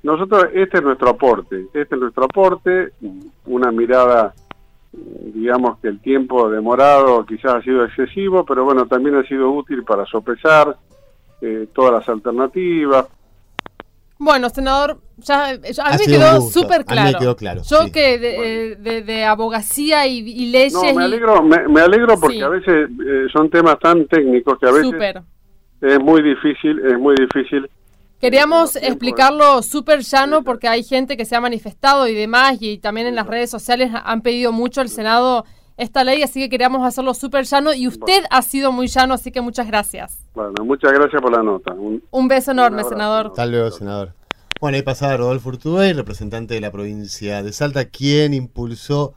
Nosotros, 0.04 0.46
este 0.54 0.78
es 0.78 0.84
nuestro 0.84 1.10
aporte, 1.10 1.66
este 1.74 1.96
es 1.96 2.02
nuestro 2.02 2.26
aporte, 2.26 2.94
una 3.46 3.72
mirada, 3.72 4.34
digamos 4.92 5.78
que 5.80 5.90
el 5.90 6.00
tiempo 6.02 6.50
demorado 6.50 7.24
quizás 7.26 7.56
ha 7.56 7.62
sido 7.62 7.86
excesivo, 7.86 8.44
pero 8.44 8.64
bueno, 8.64 8.88
también 8.88 9.16
ha 9.16 9.24
sido 9.28 9.52
útil 9.52 9.84
para 9.84 10.06
sopesar 10.06 10.76
eh, 11.42 11.68
todas 11.74 11.94
las 11.94 12.10
alternativas. 12.10 13.08
Bueno, 14.18 14.50
senador, 14.50 15.00
ya, 15.18 15.56
ya 15.56 15.84
a 15.84 15.92
mí 15.92 16.04
me 16.08 16.14
quedó 16.14 16.42
súper 16.42 16.86
claro. 16.86 17.20
quedó 17.20 17.36
claro. 17.36 17.62
Yo 17.68 17.84
sí. 17.84 17.92
que 17.92 18.20
de, 18.20 18.76
bueno. 18.76 18.90
de, 18.90 19.02
de, 19.04 19.26
abogacía 19.26 20.06
y, 20.08 20.20
y 20.20 20.52
leyes... 20.52 20.74
No, 20.74 20.94
me 20.94 21.04
alegro, 21.04 21.44
me, 21.44 21.68
me 21.68 21.82
alegro 21.82 22.20
porque 22.20 22.36
sí. 22.36 22.42
a 22.42 22.50
veces 22.50 22.90
eh, 23.04 23.26
son 23.32 23.50
temas 23.50 23.80
tan 23.80 24.08
técnicos 24.08 24.60
que 24.60 24.68
a 24.68 24.72
veces... 24.72 24.92
Super 24.92 25.24
es 25.82 26.00
muy 26.00 26.22
difícil, 26.22 26.80
es 26.86 26.98
muy 27.00 27.16
difícil. 27.16 27.70
Queríamos 28.20 28.76
explicarlo 28.76 29.64
súper 29.64 30.02
llano 30.02 30.44
porque 30.44 30.68
hay 30.68 30.84
gente 30.84 31.18
que 31.18 31.26
se 31.26 31.36
ha 31.36 31.42
manifestado 31.42 32.08
y 32.08 32.14
demás 32.14 32.58
y 32.60 32.78
también 32.78 33.08
en 33.08 33.16
las 33.16 33.26
redes 33.26 33.50
sociales 33.50 33.92
han 33.94 34.22
pedido 34.22 34.52
mucho 34.52 34.80
al 34.80 34.90
Senado 34.90 35.44
esta 35.78 36.04
ley, 36.04 36.22
así 36.22 36.40
que 36.40 36.50
queríamos 36.50 36.86
hacerlo 36.86 37.16
súper 37.16 37.46
llano 37.46 37.74
y 37.74 37.88
usted 37.88 38.06
bueno. 38.06 38.28
ha 38.30 38.44
sido 38.44 38.72
muy 38.72 38.86
llano, 38.88 39.16
así 39.16 39.32
que 39.32 39.42
muchas 39.42 39.66
gracias. 39.66 40.24
Bueno, 40.36 40.54
muchas 40.64 40.92
gracias 40.94 41.20
por 41.20 41.32
la 41.32 41.42
nota. 41.42 41.74
Un, 41.74 42.04
un 42.12 42.28
beso 42.28 42.52
enorme, 42.52 42.84
un 42.84 42.90
senador. 42.90 43.28
Hasta 43.28 43.46
luego, 43.48 43.72
senador. 43.72 44.14
Bueno, 44.60 44.76
ahí 44.76 44.84
pasaba 44.84 45.18
Rodolfo 45.18 45.50
Urtubey, 45.50 45.94
representante 45.94 46.54
de 46.54 46.62
la 46.62 46.72
provincia 46.72 47.42
de 47.42 47.52
Salta, 47.52 47.86
quien 47.86 48.36
impulsó 48.36 49.16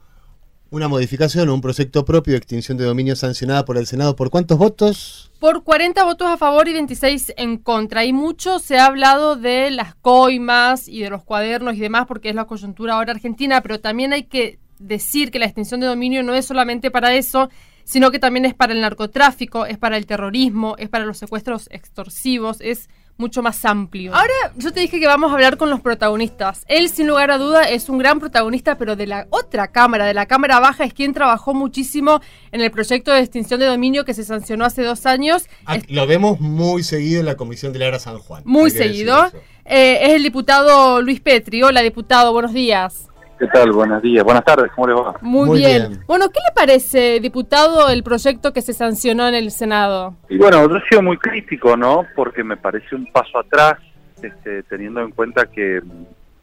una 0.69 0.87
modificación 0.87 1.49
un 1.49 1.61
proyecto 1.61 2.05
propio 2.05 2.33
de 2.33 2.37
extinción 2.37 2.77
de 2.77 2.85
dominio 2.85 3.15
sancionada 3.15 3.65
por 3.65 3.77
el 3.77 3.87
Senado. 3.87 4.15
¿Por 4.15 4.29
cuántos 4.29 4.57
votos? 4.57 5.31
Por 5.39 5.63
40 5.63 6.03
votos 6.03 6.27
a 6.27 6.37
favor 6.37 6.67
y 6.67 6.73
26 6.73 7.33
en 7.37 7.57
contra. 7.57 8.03
Y 8.03 8.13
mucho 8.13 8.59
se 8.59 8.77
ha 8.77 8.87
hablado 8.87 9.35
de 9.35 9.71
las 9.71 9.95
coimas 9.95 10.87
y 10.87 11.01
de 11.01 11.09
los 11.09 11.23
cuadernos 11.23 11.75
y 11.75 11.79
demás, 11.79 12.05
porque 12.07 12.29
es 12.29 12.35
la 12.35 12.45
coyuntura 12.45 12.95
ahora 12.95 13.13
argentina, 13.13 13.61
pero 13.61 13.79
también 13.79 14.13
hay 14.13 14.23
que 14.23 14.59
decir 14.79 15.31
que 15.31 15.39
la 15.39 15.45
extinción 15.45 15.79
de 15.79 15.87
dominio 15.87 16.23
no 16.23 16.33
es 16.33 16.45
solamente 16.45 16.91
para 16.91 17.13
eso, 17.13 17.49
sino 17.83 18.11
que 18.11 18.19
también 18.19 18.45
es 18.45 18.53
para 18.53 18.73
el 18.73 18.81
narcotráfico, 18.81 19.65
es 19.65 19.77
para 19.77 19.97
el 19.97 20.05
terrorismo, 20.05 20.75
es 20.77 20.89
para 20.89 21.05
los 21.05 21.17
secuestros 21.17 21.67
extorsivos, 21.71 22.57
es 22.59 22.89
mucho 23.17 23.41
más 23.41 23.63
amplio. 23.65 24.13
Ahora 24.13 24.33
yo 24.57 24.71
te 24.71 24.81
dije 24.81 24.99
que 24.99 25.07
vamos 25.07 25.31
a 25.31 25.35
hablar 25.35 25.57
con 25.57 25.69
los 25.69 25.79
protagonistas. 25.81 26.63
Él 26.67 26.89
sin 26.89 27.07
lugar 27.07 27.31
a 27.31 27.37
duda 27.37 27.63
es 27.63 27.89
un 27.89 27.97
gran 27.97 28.19
protagonista, 28.19 28.77
pero 28.77 28.95
de 28.95 29.07
la 29.07 29.27
otra 29.29 29.71
cámara, 29.71 30.05
de 30.05 30.13
la 30.13 30.25
Cámara 30.25 30.59
Baja, 30.59 30.83
es 30.83 30.93
quien 30.93 31.13
trabajó 31.13 31.53
muchísimo 31.53 32.21
en 32.51 32.61
el 32.61 32.71
proyecto 32.71 33.11
de 33.11 33.19
extinción 33.19 33.59
de 33.59 33.67
dominio 33.67 34.05
que 34.05 34.13
se 34.13 34.23
sancionó 34.23 34.65
hace 34.65 34.83
dos 34.83 35.05
años. 35.05 35.47
Ah, 35.65 35.77
lo 35.87 36.07
vemos 36.07 36.39
muy 36.39 36.83
seguido 36.83 37.19
en 37.19 37.25
la 37.25 37.35
Comisión 37.35 37.73
de 37.73 37.79
la 37.79 37.87
Era 37.87 37.99
San 37.99 38.19
Juan. 38.19 38.43
Muy 38.45 38.69
seguido. 38.71 39.31
Eh, 39.65 39.99
es 40.01 40.09
el 40.13 40.23
diputado 40.23 41.01
Luis 41.01 41.21
Petri. 41.21 41.63
Hola 41.63 41.81
diputado, 41.81 42.33
buenos 42.33 42.53
días. 42.53 43.07
¿Qué 43.37 43.47
tal? 43.47 43.73
Buenos 43.73 44.01
días. 44.01 44.23
Buenas 44.23 44.45
tardes, 44.45 44.71
¿cómo 44.73 44.87
le 44.87 44.93
va? 44.93 45.15
Muy, 45.19 45.47
Muy 45.47 45.59
bien. 45.59 45.89
bien. 45.89 46.03
Bueno, 46.07 46.29
¿qué 46.29 46.39
le 46.39 46.53
parece, 46.55 47.19
diputado, 47.19 47.89
el 47.89 48.01
proyecto 48.01 48.53
que 48.53 48.61
se 48.61 48.71
sancionó 48.71 49.27
en 49.27 49.35
el 49.35 49.51
Senado? 49.51 50.15
Y 50.29 50.37
bueno, 50.37 50.69
yo 50.69 50.77
he 50.77 50.87
sido 50.87 51.01
muy 51.01 51.17
crítico, 51.17 51.75
¿no? 51.75 52.05
Porque 52.15 52.45
me 52.45 52.55
parece 52.55 52.95
un 52.95 53.11
paso 53.11 53.39
atrás, 53.39 53.73
este, 54.21 54.63
teniendo 54.63 55.01
en 55.01 55.11
cuenta 55.11 55.47
que 55.47 55.81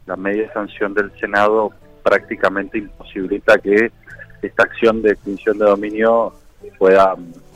la 0.05 0.15
media 0.15 0.53
sanción 0.53 0.93
del 0.93 1.11
Senado 1.19 1.71
prácticamente 2.03 2.77
imposibilita 2.77 3.57
que 3.57 3.91
esta 4.43 4.63
acción 4.63 5.01
de 5.01 5.13
extinción 5.13 5.57
de 5.57 5.65
dominio 5.65 6.33
pueda, 6.77 7.15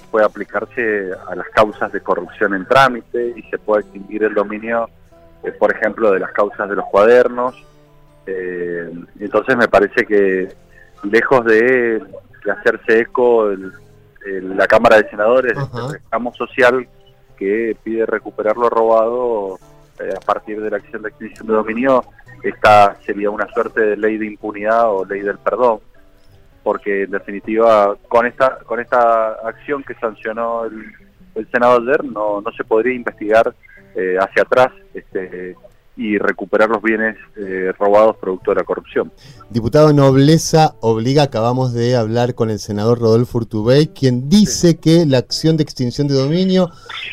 pueda 0.09 0.25
aplicarse 0.25 1.11
a 1.29 1.35
las 1.35 1.47
causas 1.49 1.91
de 1.91 2.01
corrupción 2.01 2.55
en 2.55 2.65
trámite 2.65 3.35
y 3.35 3.43
se 3.43 3.59
pueda 3.59 3.81
extinguir 3.81 4.23
el 4.23 4.33
dominio, 4.33 4.89
eh, 5.43 5.51
por 5.51 5.75
ejemplo, 5.75 6.11
de 6.11 6.21
las 6.21 6.31
causas 6.31 6.67
de 6.67 6.75
los 6.75 6.85
cuadernos 6.85 7.55
eh, 8.27 8.91
entonces 9.19 9.55
me 9.55 9.67
parece 9.67 10.05
que 10.05 10.49
lejos 11.03 11.45
de, 11.45 11.99
de 12.45 12.51
hacerse 12.51 12.99
eco 12.99 13.49
el, 13.49 13.71
el, 14.25 14.57
la 14.57 14.67
Cámara 14.67 14.97
de 14.97 15.09
Senadores, 15.09 15.57
uh 15.57 15.61
-huh. 15.61 15.85
el 15.87 15.93
reclamo 15.93 16.33
social 16.33 16.87
que 17.37 17.75
pide 17.83 18.05
recuperar 18.05 18.57
lo 18.57 18.69
robado 18.69 19.57
eh, 19.99 20.13
a 20.15 20.19
partir 20.19 20.61
de 20.61 20.69
la 20.69 20.77
acción 20.77 21.01
de 21.01 21.09
extinción 21.09 21.47
de 21.47 21.53
dominio, 21.53 22.03
esta 22.43 22.95
sería 23.05 23.29
una 23.29 23.47
suerte 23.47 23.81
de 23.81 23.97
ley 23.97 24.17
de 24.17 24.25
impunidad 24.27 24.91
o 24.91 25.05
ley 25.05 25.21
del 25.21 25.37
perdón, 25.37 25.79
porque 26.63 27.03
en 27.03 27.11
definitiva 27.11 27.95
con 28.07 28.25
esta 28.25 28.59
con 28.65 28.79
esta 28.79 29.33
acción 29.47 29.83
que 29.83 29.93
sancionó 29.95 30.65
el, 30.65 30.83
el 31.35 31.49
Senado 31.51 31.79
ayer 31.79 32.03
no, 32.03 32.41
no 32.41 32.51
se 32.51 32.63
podría 32.63 32.93
investigar 32.93 33.53
eh, 33.95 34.17
hacia 34.19 34.43
atrás 34.43 34.69
este 34.93 35.55
y 35.97 36.19
recuperar 36.19 36.69
los 36.69 36.81
bienes 36.81 37.17
eh, 37.35 37.73
robados 37.77 38.17
producto 38.17 38.51
de 38.51 38.57
la 38.57 38.63
corrupción. 38.63 39.11
Diputado 39.49 39.91
Nobleza 39.91 40.75
Obliga, 40.79 41.23
acabamos 41.23 41.73
de 41.73 41.95
hablar 41.95 42.35
con 42.35 42.51
el 42.51 42.59
senador 42.59 42.99
Rodolfo 42.99 43.39
Urtubey, 43.39 43.87
quien 43.87 44.29
dice 44.29 44.69
sí. 44.69 44.77
que 44.77 45.05
la 45.07 45.17
acción 45.17 45.57
de 45.57 45.63
extinción 45.63 46.07
de 46.07 46.13
dominio 46.13 46.69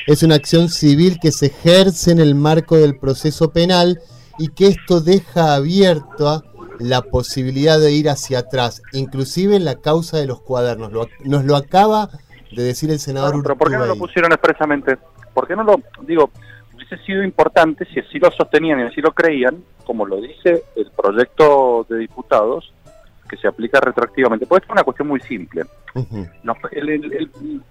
es 0.07 0.23
una 0.23 0.35
acción 0.35 0.69
civil 0.69 1.19
que 1.21 1.33
se 1.33 1.47
ejerce 1.47 2.13
en 2.13 2.21
el 2.21 2.35
marco 2.35 2.77
del 2.77 2.99
proceso 2.99 3.53
penal 3.53 4.01
y 4.39 4.49
que 4.49 4.69
esto 4.69 5.01
deja 5.01 5.55
abierta 5.55 6.43
la 6.79 7.03
posibilidad 7.03 7.79
de 7.79 7.93
ir 7.93 8.11
hacia 8.11 8.41
atrás, 8.41 8.83
inclusive 8.93 9.57
en 9.57 9.65
la 9.65 9.77
causa 9.77 10.19
de 10.19 10.27
los 10.27 10.43
cuadernos. 10.43 10.93
Lo, 10.93 11.09
nos 11.25 11.45
lo 11.45 11.57
acaba 11.57 12.11
de 12.55 12.63
decir 12.63 12.91
el 12.91 12.99
senador 12.99 13.31
bueno, 13.31 13.43
Pero 13.45 13.57
¿por 13.57 13.71
qué 13.71 13.79
no 13.79 13.87
lo 13.87 13.97
pusieron 13.97 14.33
expresamente? 14.33 14.99
¿Por 15.33 15.47
qué 15.47 15.57
no 15.57 15.65
lo, 15.65 15.81
digo, 16.07 16.31
hubiese 16.85 17.05
sido 17.05 17.23
importante 17.23 17.85
si 17.87 18.01
así 18.01 18.19
lo 18.19 18.31
sostenían 18.31 18.81
y 18.81 18.83
así 18.85 19.01
lo 19.01 19.13
creían, 19.13 19.63
como 19.85 20.07
lo 20.07 20.21
dice 20.21 20.65
el 20.77 20.91
proyecto 20.91 21.87
de 21.89 21.99
diputados, 21.99 22.73
que 23.29 23.37
se 23.37 23.49
aplica 23.49 23.81
retroactivamente. 23.81 24.47
Pues 24.47 24.63
es 24.63 24.71
una 24.71 24.83
cuestión 24.83 25.09
muy 25.09 25.21
simple. 25.21 25.63
Uh 25.95 26.01
-huh. 26.01 26.31
Nos, 26.43 26.57
el, 26.73 26.89
el, 26.89 27.13
el, 27.13 27.31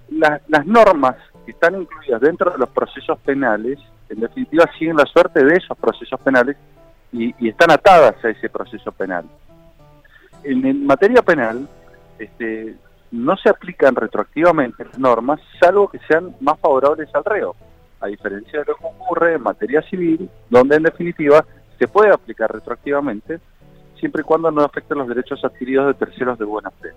la, 0.09 0.41
las 0.47 0.65
normas 0.65 1.15
que 1.45 1.51
están 1.51 1.79
incluidas 1.79 2.21
dentro 2.21 2.51
de 2.51 2.57
los 2.57 2.69
procesos 2.69 3.19
penales, 3.19 3.79
en 4.09 4.19
definitiva, 4.19 4.65
siguen 4.77 4.97
la 4.97 5.05
suerte 5.05 5.43
de 5.43 5.57
esos 5.57 5.77
procesos 5.77 6.19
penales 6.21 6.57
y, 7.11 7.33
y 7.39 7.49
están 7.49 7.71
atadas 7.71 8.15
a 8.23 8.29
ese 8.29 8.49
proceso 8.49 8.91
penal. 8.91 9.25
En, 10.43 10.65
en 10.65 10.85
materia 10.85 11.21
penal, 11.21 11.67
este, 12.17 12.75
no 13.11 13.37
se 13.37 13.49
aplican 13.49 13.95
retroactivamente 13.95 14.85
las 14.85 14.97
normas, 14.97 15.39
salvo 15.59 15.87
que 15.87 15.99
sean 16.07 16.35
más 16.41 16.59
favorables 16.59 17.13
al 17.13 17.23
reo 17.23 17.55
a 18.03 18.07
diferencia 18.07 18.59
de 18.59 18.65
lo 18.65 18.75
que 18.75 18.85
ocurre 18.85 19.35
en 19.35 19.41
materia 19.41 19.81
civil, 19.83 20.29
donde 20.49 20.75
en 20.75 20.83
definitiva 20.83 21.45
se 21.79 21.87
puede 21.87 22.11
aplicar 22.11 22.51
retroactivamente, 22.51 23.39
siempre 23.97 24.21
y 24.21 24.25
cuando 24.25 24.51
no 24.51 24.61
afecten 24.61 24.97
los 24.97 25.07
derechos 25.07 25.43
adquiridos 25.45 25.87
de 25.87 26.05
terceros 26.05 26.37
de 26.37 26.43
buena 26.43 26.69
fe. 26.69 26.89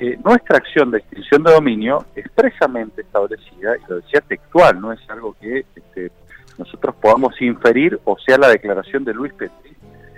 Eh, 0.00 0.18
nuestra 0.24 0.56
acción 0.56 0.90
de 0.90 0.98
extinción 0.98 1.44
de 1.44 1.52
dominio, 1.52 2.06
expresamente 2.16 3.02
establecida, 3.02 3.76
y 3.76 3.88
lo 3.88 3.96
decía 4.00 4.20
textual, 4.22 4.80
no 4.80 4.92
es 4.92 5.00
algo 5.08 5.36
que 5.40 5.64
este, 5.76 6.10
nosotros 6.58 6.96
podamos 7.00 7.40
inferir 7.40 8.00
o 8.04 8.18
sea 8.18 8.36
la 8.36 8.48
declaración 8.48 9.04
de 9.04 9.14
Luis 9.14 9.32
Petri, 9.34 9.76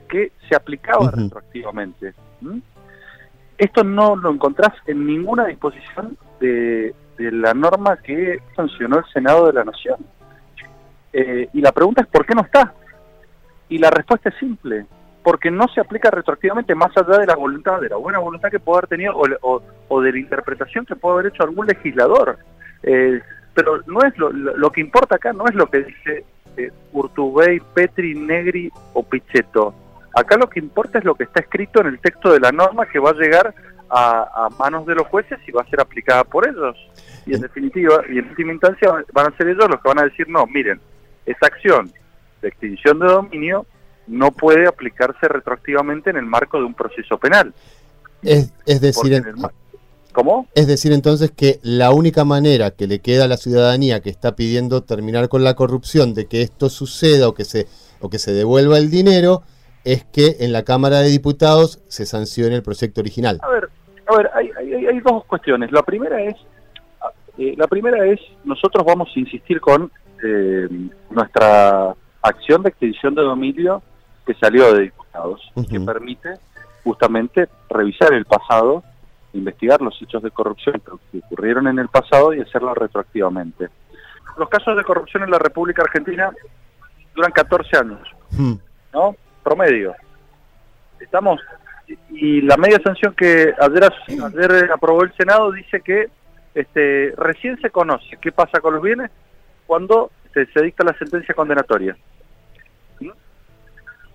que 0.09 0.33
se 0.49 0.57
aplicaba 0.57 1.11
retroactivamente. 1.11 2.15
Esto 3.59 3.85
no 3.85 4.17
lo 4.17 4.33
encontrás 4.33 4.73
en 4.87 5.07
ninguna 5.07 5.47
disposición 5.47 6.17
de, 6.41 6.95
la 7.19 7.55
norma 7.55 7.97
que 7.97 8.41
sancionó 8.57 8.99
el 8.99 9.05
Senado 9.13 9.47
de 9.47 9.53
la 9.53 9.65
Nación. 9.65 9.97
Eh, 11.13 11.49
y 11.53 11.61
la 11.61 11.73
pregunta 11.73 12.03
es 12.03 12.09
¿por 12.09 12.25
qué 12.25 12.35
no 12.35 12.43
está? 12.43 12.75
Y 13.69 13.79
la 13.79 13.91
respuesta 13.91 14.31
es 14.31 14.35
simple, 14.37 14.87
porque 15.23 15.51
no 15.51 15.69
se 15.69 15.81
aplica 15.81 16.11
retroactivamente 16.11 16.75
más 16.75 16.97
allá 16.97 17.19
de 17.19 17.27
la 17.27 17.37
voluntad, 17.37 17.81
de 17.81 17.89
la 17.89 17.97
buena 17.97 18.19
voluntad 18.19 18.51
que 18.51 18.61
puede 18.61 18.79
haber 18.79 18.89
tenido 18.89 19.15
o, 19.17 20.01
de 20.01 20.13
la 20.13 20.19
interpretación 20.19 20.85
que 20.85 20.97
puede 20.97 21.15
haber 21.15 21.27
hecho 21.33 21.43
algún 21.43 21.67
legislador. 21.67 22.39
Eh, 22.83 23.21
pero 23.55 23.81
no 23.87 24.01
es 24.03 24.17
lo, 24.17 24.71
que 24.71 24.81
importa 24.81 25.17
acá, 25.17 25.33
no 25.33 25.47
es 25.47 25.55
lo 25.55 25.67
que 25.67 25.85
dice 25.85 26.25
eh, 26.57 26.71
Urtubey, 26.93 27.61
Petri, 27.75 28.15
Negri 28.15 28.71
o 28.95 29.03
Pichetto. 29.03 29.75
Acá 30.15 30.37
lo 30.37 30.49
que 30.49 30.61
importa 30.61 30.99
es 30.99 31.05
lo 31.05 31.15
que 31.15 31.25
está 31.25 31.41
escrito 31.41 31.81
en 31.81 31.89
el 31.89 32.01
texto 32.01 32.33
de 32.33 32.41
la 32.41 32.53
norma 32.53 32.87
que 32.87 32.99
va 32.99 33.11
a 33.11 33.15
llegar 33.15 33.55
a, 33.95 34.49
manos 34.59 34.87
de 34.87 34.95
los 34.95 35.07
jueces 35.09 35.39
y 35.47 35.53
va 35.53 35.63
a 35.63 35.67
ser 35.67 35.81
aplicada 35.81 36.25
por 36.25 36.49
ellos. 36.49 36.77
Y 37.27 37.35
en 37.35 37.41
definitiva, 37.41 38.03
y 38.09 38.19
en 38.19 38.29
última 38.29 38.53
instancia 38.53 38.91
van 39.13 39.33
a 39.33 39.37
ser 39.37 39.49
ellos 39.49 39.69
los 39.69 39.81
que 39.81 39.89
van 39.89 40.01
a 40.01 40.05
decir, 40.05 40.29
no, 40.29 40.47
miren, 40.47 40.81
esa 41.25 41.47
acción 41.47 41.93
de 42.41 42.49
extinción 42.49 42.99
de 42.99 43.07
dominio 43.07 43.67
no 44.07 44.33
puede 44.33 44.67
aplicarse 44.67 45.29
retroactivamente 45.29 46.11
en 46.11 46.17
el 46.17 46.27
marco 46.27 46.59
de 46.59 46.65
un 46.65 46.75
proceso 46.75 47.19
penal. 47.19 47.55
Es, 48.23 48.53
decir, 48.81 49.23
¿cómo? 50.13 50.49
Es 50.55 50.67
decir, 50.67 50.93
entonces 50.93 51.31
que 51.31 51.59
la 51.63 51.91
única 51.93 52.25
manera 52.25 52.73
que 52.73 52.87
le 52.87 53.01
queda 53.01 53.25
a 53.25 53.29
la 53.29 53.37
ciudadanía 53.37 54.01
que 54.01 54.11
está 54.11 54.37
pidiendo 54.37 54.83
terminar 54.83 55.29
con 55.29 55.45
la 55.45 55.55
corrupción 55.55 56.15
de 56.15 56.27
que 56.27 56.43
esto 56.43 56.69
suceda 56.69 57.29
o 57.29 57.35
que 57.35 57.45
se 57.45 57.67
o 58.01 58.11
que 58.11 58.19
se 58.19 58.33
devuelva 58.33 58.79
el 58.79 58.91
dinero 58.91 59.43
es 59.85 60.05
que 60.05 60.37
en 60.41 60.53
la 60.53 60.65
Cámara 60.65 61.01
de 61.01 61.09
Diputados 61.09 61.81
se 61.89 62.07
sancione 62.07 62.55
el 62.55 62.63
proyecto 62.63 63.01
original. 63.01 63.41
A 63.43 63.49
ver, 63.49 63.69
a 64.07 64.17
ver, 64.17 64.31
hay, 64.35 64.51
hay, 64.87 65.01
dos 65.01 65.25
cuestiones. 65.25 65.73
La 65.73 65.83
primera 65.83 66.21
es, 66.23 66.35
eh, 67.39 67.55
la 67.57 67.67
primera 67.67 68.07
es, 68.07 68.21
nosotros 68.45 68.85
vamos 68.85 69.11
a 69.15 69.21
insistir 69.21 69.61
con 69.61 69.91
eh, 70.23 70.69
nuestra 71.11 71.95
acción 72.21 72.63
de 72.63 72.69
extinción 72.69 73.15
de 73.15 73.23
dominio 73.23 73.83
que 74.27 74.35
salió 74.35 74.73
de 74.73 74.83
diputados, 74.83 75.41
que 75.69 75.81
permite 75.81 76.35
justamente 76.85 77.49
revisar 77.69 78.13
el 78.13 78.25
pasado, 78.25 78.85
investigar 79.33 79.81
los 79.81 80.01
hechos 80.01 80.23
de 80.23 80.31
corrupción 80.31 80.81
que 81.11 81.19
ocurrieron 81.19 81.67
en 81.67 81.79
el 81.79 81.89
pasado 81.89 82.33
y 82.33 82.41
hacerlo 82.41 82.75
retroactivamente. 82.75 83.69
Los 84.37 84.49
casos 84.49 84.77
de 84.77 84.85
corrupción 84.85 85.25
en 85.25 85.31
la 85.31 85.39
República 85.39 85.83
Argentina 85.83 86.31
duran 87.15 87.33
14 87.33 87.77
años, 87.79 88.09
¿no? 88.93 89.17
Promedio. 89.43 89.95
Estamos 91.01 91.41
y 92.11 92.41
la 92.43 92.57
media 92.57 92.81
sanción 92.85 93.15
que 93.15 93.53
ayer, 93.59 93.93
ayer 94.09 94.71
aprobó 94.73 95.03
el 95.03 95.13
Senado 95.15 95.51
dice 95.53 95.81
que 95.81 96.09
este, 96.55 97.15
recién 97.17 97.61
se 97.61 97.71
conoce 97.71 98.17
qué 98.21 98.33
pasa 98.33 98.61
con 98.61 98.75
los 98.75 98.83
bienes 98.83 99.11
cuando 99.67 100.11
este, 100.27 100.47
se 100.53 100.63
dicta 100.63 100.85
la 100.85 100.97
sentencia 100.99 101.35
condenatoria. 101.35 101.97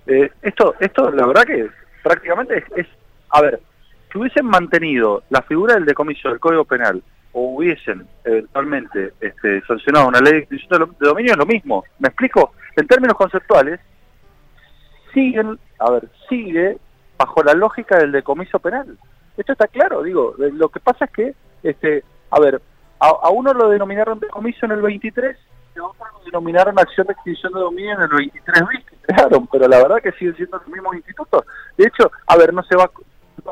Eh, 0.05 0.31
esto, 0.41 0.75
esto 0.79 1.11
la 1.11 1.27
verdad 1.27 1.43
que 1.43 1.69
prácticamente 2.01 2.63
es, 2.75 2.87
a 3.29 3.41
ver, 3.41 3.59
si 4.11 4.17
hubiesen 4.17 4.45
mantenido 4.45 5.23
la 5.29 5.41
figura 5.41 5.73
del 5.73 5.85
decomiso 5.85 6.29
del 6.29 6.39
Código 6.39 6.63
Penal 6.63 7.03
o 7.33 7.55
hubiesen 7.55 8.07
eventualmente 8.23 9.13
este, 9.19 9.61
sancionado 9.65 10.07
una 10.07 10.21
ley 10.21 10.45
de 10.49 10.57
de 10.57 11.07
dominio 11.07 11.33
es 11.33 11.37
lo 11.37 11.45
mismo. 11.45 11.83
¿Me 11.99 12.07
explico? 12.07 12.53
En 12.77 12.87
términos 12.87 13.17
conceptuales, 13.17 13.79
siguen, 15.13 15.59
a 15.79 15.91
ver, 15.91 16.07
sigue 16.29 16.77
bajo 17.17 17.43
la 17.43 17.53
lógica 17.53 17.97
del 17.97 18.11
decomiso 18.11 18.59
penal. 18.59 18.97
Esto 19.35 19.51
está 19.51 19.67
claro, 19.67 20.03
digo, 20.03 20.35
lo 20.37 20.69
que 20.69 20.79
pasa 20.79 21.05
es 21.05 21.11
que, 21.11 21.35
este, 21.63 22.03
a 22.29 22.39
ver, 22.39 22.61
a, 22.99 23.29
uno 23.29 23.53
lo 23.53 23.69
denominaron 23.69 24.19
decomiso 24.19 24.65
en 24.65 24.71
el 24.71 24.81
23 24.81 25.37
y 25.75 25.79
a 25.79 25.83
otro 25.83 26.05
lo 26.11 26.25
denominaron 26.25 26.79
acción 26.79 27.07
de 27.07 27.13
extinción 27.13 27.53
de 27.53 27.59
dominio 27.59 27.93
en 27.93 28.01
el 28.01 28.09
23 28.09 28.63
bis 28.69 28.85
que 28.85 28.95
crearon, 29.01 29.47
pero 29.47 29.67
la 29.67 29.77
verdad 29.77 30.01
que 30.01 30.11
siguen 30.13 30.35
siendo 30.35 30.57
los 30.57 30.67
mismos 30.67 30.95
institutos. 30.95 31.45
De 31.77 31.85
hecho, 31.85 32.11
a 32.25 32.35
ver, 32.35 32.53
no 32.53 32.63
se 32.63 32.75
va 32.75 32.89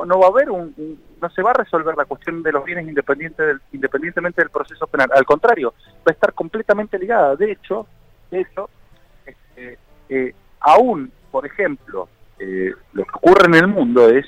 no, 0.05 0.19
va 0.19 0.27
a 0.27 0.29
haber 0.29 0.49
un, 0.49 0.99
no 1.21 1.29
se 1.29 1.41
va 1.41 1.51
a 1.51 1.53
resolver 1.53 1.95
la 1.95 2.05
cuestión 2.05 2.43
de 2.43 2.51
los 2.51 2.65
bienes 2.65 2.87
independiente 2.87 3.43
del, 3.43 3.61
independientemente 3.71 4.41
del 4.41 4.49
proceso 4.49 4.87
penal. 4.87 5.09
Al 5.13 5.25
contrario, 5.25 5.73
va 5.97 6.09
a 6.09 6.11
estar 6.11 6.33
completamente 6.33 6.99
ligada. 6.99 7.35
De 7.35 7.51
hecho, 7.51 7.87
de 8.31 8.41
hecho, 8.41 8.69
este, 9.25 9.77
eh, 10.09 10.33
aún, 10.59 11.11
por 11.31 11.45
ejemplo, 11.45 12.09
eh, 12.39 12.73
lo 12.93 13.03
que 13.03 13.15
ocurre 13.15 13.45
en 13.45 13.55
el 13.55 13.67
mundo 13.67 14.09
es, 14.09 14.25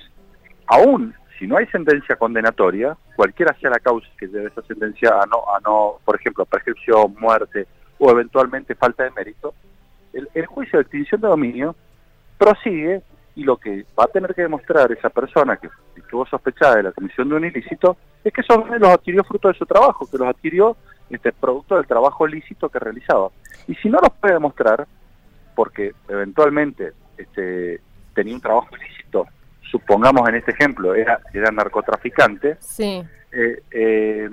aún 0.67 1.13
si 1.37 1.47
no 1.47 1.57
hay 1.57 1.67
sentencia 1.67 2.15
condenatoria, 2.15 2.97
cualquiera 3.15 3.55
sea 3.59 3.69
la 3.69 3.79
causa 3.79 4.07
que 4.17 4.27
lleve 4.27 4.47
esa 4.47 4.61
sentencia 4.63 5.09
a 5.09 5.25
no, 5.25 5.37
a 5.55 5.59
no 5.59 5.99
por 6.03 6.15
ejemplo, 6.15 6.45
prescripción, 6.45 7.15
muerte 7.19 7.67
o 7.99 8.11
eventualmente 8.11 8.75
falta 8.75 9.03
de 9.03 9.11
mérito, 9.11 9.53
el, 10.13 10.45
juicio 10.45 10.79
de 10.79 10.83
extinción 10.83 11.21
de 11.21 11.27
dominio 11.27 11.75
prosigue 12.37 13.01
y 13.35 13.43
lo 13.43 13.57
que 13.57 13.85
va 13.97 14.05
a 14.05 14.07
tener 14.07 14.33
que 14.33 14.41
demostrar 14.43 14.91
esa 14.91 15.09
persona 15.09 15.57
que 15.57 15.69
estuvo 15.95 16.25
sospechada 16.25 16.77
de 16.77 16.83
la 16.83 16.91
comisión 16.91 17.29
de 17.29 17.35
un 17.35 17.45
ilícito 17.45 17.97
es 18.23 18.33
que 18.33 18.41
esos 18.41 18.67
los 18.79 18.89
adquirió 18.89 19.23
fruto 19.23 19.47
de 19.47 19.53
su 19.53 19.65
trabajo, 19.65 20.09
que 20.09 20.17
los 20.17 20.27
adquirió 20.27 20.75
este 21.09 21.31
producto 21.31 21.75
del 21.75 21.85
trabajo 21.85 22.27
ilícito 22.27 22.69
que 22.69 22.79
realizaba. 22.79 23.29
Y 23.67 23.75
si 23.75 23.89
no 23.89 23.99
los 23.99 24.11
puede 24.19 24.33
demostrar, 24.33 24.87
porque 25.55 25.93
eventualmente 26.07 26.93
este, 27.17 27.79
tenía 28.13 28.35
un 28.35 28.41
trabajo 28.41 28.75
ilícito, 28.75 29.27
supongamos 29.71 30.27
en 30.29 30.35
este 30.35 30.51
ejemplo, 30.51 30.95
era, 30.95 31.21
era 31.33 31.51
narcotraficante, 31.51 32.57
sí. 32.59 33.03
Eh, 33.31 33.61
eh, 33.71 34.29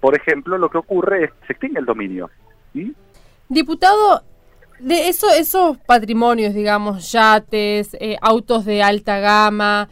por 0.00 0.16
ejemplo, 0.16 0.58
lo 0.58 0.68
que 0.68 0.78
ocurre 0.78 1.24
es 1.24 1.30
que 1.30 1.46
se 1.46 1.52
extingue 1.52 1.78
el 1.78 1.86
dominio. 1.86 2.30
Diputado, 3.48 4.22
de 4.78 5.08
eso, 5.08 5.28
esos 5.30 5.78
patrimonios, 5.78 6.54
digamos, 6.54 7.12
yates, 7.12 7.94
eh, 8.00 8.16
autos 8.20 8.64
de 8.64 8.82
alta 8.82 9.20
gama, 9.20 9.88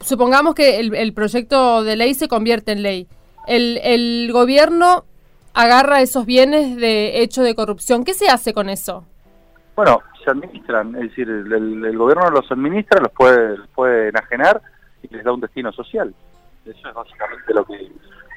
supongamos 0.00 0.54
que 0.54 0.80
el, 0.80 0.94
el, 0.94 1.12
proyecto 1.12 1.84
de 1.84 1.96
ley 1.96 2.14
se 2.14 2.28
convierte 2.28 2.72
en 2.72 2.82
ley. 2.82 3.08
El, 3.46 3.78
el 3.82 4.30
gobierno 4.32 5.04
agarra 5.54 6.00
esos 6.00 6.26
bienes 6.26 6.76
de 6.76 7.22
hecho 7.22 7.42
de 7.42 7.54
corrupción. 7.54 8.04
¿Qué 8.04 8.14
se 8.14 8.28
hace 8.28 8.52
con 8.52 8.68
eso? 8.68 9.06
Bueno, 9.74 10.02
se 10.22 10.30
administran, 10.30 10.94
es 10.96 11.02
decir, 11.10 11.28
el, 11.28 11.96
gobierno 11.96 12.30
los 12.30 12.50
administra, 12.50 13.00
los 13.00 13.12
puede, 13.12 13.56
puede 13.74 14.08
enajenar 14.08 14.60
y 15.02 15.14
les 15.14 15.24
da 15.24 15.32
un 15.32 15.40
destino 15.40 15.72
social. 15.72 16.14
Eso 16.64 16.88
es 16.88 16.94
básicamente 16.94 17.54
lo 17.54 17.64
que, 17.64 17.90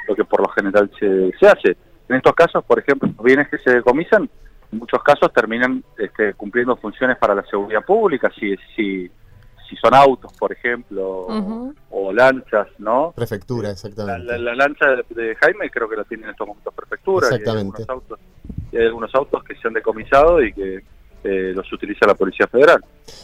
lo 0.08 0.16
que 0.16 0.24
por 0.24 0.42
lo 0.42 0.48
general 0.50 0.90
se, 1.00 1.32
se 1.40 1.48
hace. 1.48 1.78
En 2.08 2.16
estos 2.16 2.34
casos, 2.34 2.64
por 2.64 2.80
ejemplo, 2.80 3.10
los 3.16 3.24
bienes 3.24 3.50
que 3.50 3.58
se 3.58 3.72
decomisan, 3.72 4.30
en 4.72 4.80
muchos 4.80 5.02
casos 5.04 5.32
terminan 5.34 5.84
este, 5.98 6.34
cumpliendo 6.34 6.76
funciones 6.78 7.18
para 7.18 7.36
la 7.36 7.44
seguridad 7.44 7.84
pública, 7.84 8.32
si, 8.40 8.56
si, 8.76 9.10
si 9.70 9.76
son 9.78 9.94
autos, 9.94 10.32
por 10.34 10.52
ejemplo, 10.52 11.28
o 11.90 12.14
lanchas, 12.14 12.68
¿no? 12.78 13.14
Prefectura, 13.16 13.72
exactamente. 13.72 14.38
La, 14.38 14.56
lancha 14.56 14.86
de, 15.10 15.36
Jaime 15.36 15.70
creo 15.70 15.90
que 15.90 15.98
la 15.98 16.04
tiene 16.04 16.24
en 16.24 16.30
estos 16.32 16.48
momentos 16.48 16.74
prefectura. 16.74 17.28
Exactamente. 17.28 17.82
hay, 17.82 17.86
autos, 17.90 18.20
y 18.72 18.78
hay 18.78 18.86
algunos 18.86 19.14
autos 19.14 19.44
que 19.44 19.56
se 19.56 19.68
han 19.68 19.74
decomisado 19.74 20.42
y 20.42 20.54
que 20.54 20.84
eh, 21.26 21.54
los 21.56 21.72
utiliza 21.74 22.06
la 22.06 22.14
Policía 22.14 22.46
Federal. 22.48 22.80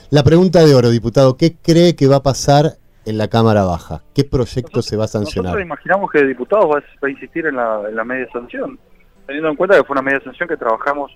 La 0.10 0.24
pregunta 0.24 0.66
de 0.66 0.74
oro, 0.74 0.90
diputado, 0.90 1.38
¿qué 1.38 1.56
cree 1.62 1.96
que 1.96 2.08
va 2.08 2.18
a 2.18 2.24
pasar 2.24 2.78
en 3.06 3.18
la 3.20 3.28
Cámara 3.28 3.64
Baja? 3.64 4.02
¿Qué 4.16 4.24
proyecto 4.24 4.82
se 4.82 4.98
va 4.98 5.06
a 5.06 5.08
sancionar? 5.08 5.52
Nosotros 5.52 5.66
imaginamos 5.66 6.12
que 6.12 6.20
el 6.20 6.28
diputado 6.30 6.68
va, 6.68 6.80
a 6.80 7.10
insistir 7.10 7.46
en 7.46 7.56
la, 7.56 8.04
media 8.04 8.28
sanción, 8.34 8.80
teniendo 9.28 9.50
en 9.50 9.56
cuenta 9.56 9.78
que 9.78 9.84
fue 9.84 9.94
una 9.94 10.02
media 10.02 10.20
sanción 10.24 10.50
que 10.50 10.58
trabajamos, 10.58 11.16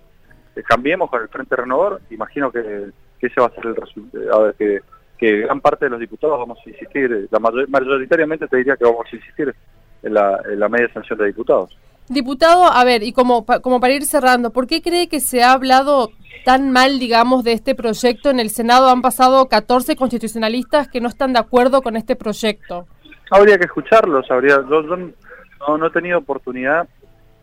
eh, 0.56 0.62
cambiemos 0.62 1.10
con 1.10 1.24
el 1.24 1.28
Frente 1.30 1.56
Renovador, 1.56 2.02
imagino 2.12 2.52
que, 2.52 2.92
ese 3.20 3.42
va 3.42 3.48
a 3.48 3.56
ser 3.56 3.66
el 3.66 3.76
resultado, 3.76 4.44
ver, 4.44 4.54
que, 4.54 4.80
que 5.18 5.40
gran 5.40 5.60
parte 5.60 5.86
de 5.86 5.90
los 5.90 6.00
diputados 6.00 6.38
vamos 6.38 6.60
a 6.64 6.70
insistir, 6.70 7.28
la 7.32 7.40
mayoritariamente 7.40 8.48
te 8.48 8.58
diría 8.58 8.78
que 8.78 8.86
vamos 8.86 9.08
a 9.12 9.16
insistir 9.16 9.56
en 10.04 10.14
la, 10.14 10.40
en 10.48 10.60
la 10.60 10.70
media 10.70 10.94
sanción 10.94 11.18
de 11.18 11.26
diputados. 11.26 11.76
Diputado, 12.08 12.66
a 12.66 12.84
ver, 12.84 13.02
y 13.02 13.14
como, 13.14 13.46
como 13.46 13.80
para 13.80 13.94
ir 13.94 14.06
cerrando, 14.06 14.52
¿por 14.52 14.68
qué 14.68 14.82
cree 14.82 15.10
que 15.10 15.20
se 15.20 15.42
ha 15.42 15.54
hablado 15.54 16.12
tan 16.44 16.72
mal, 16.72 17.00
digamos, 17.00 17.44
de 17.44 17.54
este 17.54 17.74
proyecto? 17.74 18.30
En 18.30 18.40
el 18.40 18.52
Senado 18.52 18.90
han 18.90 19.02
pasado 19.02 19.48
14 19.50 19.96
constitucionalistas 19.96 20.88
que 20.88 21.02
no 21.02 21.08
están 21.10 21.34
de 21.34 21.40
acuerdo 21.40 21.82
con 21.82 21.96
este 21.96 22.16
proyecto. 22.16 22.86
Habría 23.32 23.58
que 23.58 23.66
escucharlos, 23.66 24.30
habría, 24.30 24.64
yo, 24.70 24.84
no, 24.84 25.88
he 25.88 25.90
tenido 25.90 26.20
oportunidad 26.20 26.88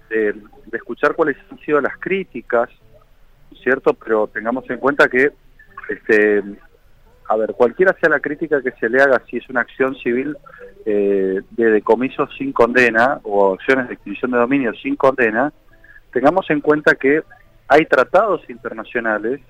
de, 0.09 0.35
escuchar 0.73 1.15
cuáles 1.15 1.37
han 1.51 1.59
sido 1.59 1.81
las 1.81 1.97
críticas, 1.99 2.71
¿cierto? 3.63 3.95
Pero 3.95 4.29
tengamos 4.29 4.69
en 4.71 4.79
cuenta 4.79 5.09
que, 5.09 5.33
este, 5.89 6.43
a 7.33 7.37
ver, 7.37 7.55
cualquiera 7.55 7.97
sea 7.99 8.11
la 8.11 8.21
crítica 8.21 8.61
que 8.61 8.73
se 8.73 8.91
le 8.91 9.01
haga, 9.01 9.23
si 9.29 9.39
es 9.39 9.49
una 9.49 9.63
acción 9.63 9.95
civil 9.97 10.37
eh, 10.85 11.41
de 11.51 11.71
decomiso 11.71 12.27
sin 12.37 12.53
condena 12.53 13.21
o 13.23 13.55
acciones 13.55 13.89
de 13.89 13.95
extinción 13.95 14.33
de 14.33 14.39
dominio 14.39 14.75
sin 14.75 14.97
condena, 14.97 15.51
tengamos 16.13 16.49
en 16.51 16.61
cuenta 16.61 16.95
que 16.95 17.23
hay 17.69 17.87
tratados 17.87 18.43
internacionales 18.51 19.41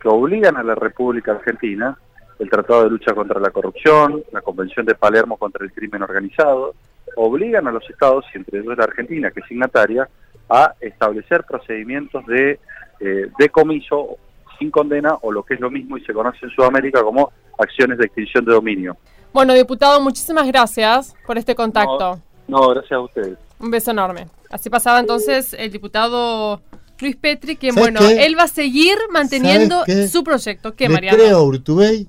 que 0.00 0.08
obligan 0.08 0.56
a 0.56 0.62
la 0.62 0.76
República 0.76 1.32
Argentina, 1.32 1.98
el 2.38 2.48
Tratado 2.48 2.84
de 2.84 2.90
Lucha 2.90 3.12
contra 3.12 3.40
la 3.40 3.50
Corrupción, 3.50 4.22
la 4.30 4.40
Convención 4.40 4.86
de 4.86 4.94
Palermo 4.94 5.36
contra 5.36 5.64
el 5.64 5.72
Crimen 5.72 6.02
Organizado, 6.02 6.74
obligan 7.16 7.66
a 7.66 7.72
los 7.72 7.88
estados, 7.90 8.24
y 8.34 8.38
entre 8.38 8.60
ellos 8.60 8.78
la 8.78 8.84
Argentina, 8.84 9.32
que 9.32 9.40
es 9.40 9.46
signataria, 9.46 10.08
a 10.48 10.74
establecer 10.80 11.42
procedimientos 11.42 12.24
de 12.26 12.60
eh, 13.00 13.30
decomiso 13.36 14.16
sin 14.62 14.70
condena 14.70 15.18
o 15.22 15.32
lo 15.32 15.42
que 15.42 15.54
es 15.54 15.60
lo 15.60 15.70
mismo 15.70 15.98
y 15.98 16.04
se 16.04 16.12
conoce 16.12 16.38
en 16.42 16.50
Sudamérica 16.50 17.02
como 17.02 17.32
acciones 17.58 17.98
de 17.98 18.06
extinción 18.06 18.44
de 18.44 18.52
dominio. 18.52 18.96
Bueno, 19.32 19.54
diputado, 19.54 20.00
muchísimas 20.00 20.46
gracias 20.46 21.14
por 21.26 21.36
este 21.36 21.54
contacto. 21.54 22.20
No, 22.46 22.68
gracias 22.68 22.92
a 22.92 23.00
ustedes. 23.00 23.38
Un 23.58 23.70
beso 23.70 23.90
enorme. 23.90 24.28
Así 24.50 24.70
pasaba 24.70 25.00
entonces 25.00 25.54
el 25.54 25.70
diputado 25.70 26.60
Luis 27.00 27.16
Petri, 27.16 27.56
que 27.56 27.72
bueno, 27.72 28.00
él 28.00 28.38
va 28.38 28.44
a 28.44 28.48
seguir 28.48 28.96
manteniendo 29.10 29.84
su 30.08 30.22
proyecto. 30.22 30.74
¿Qué, 30.74 30.88
le 30.88 31.08
creo 31.08 31.38
a 31.38 31.42
Urtubey 31.42 32.08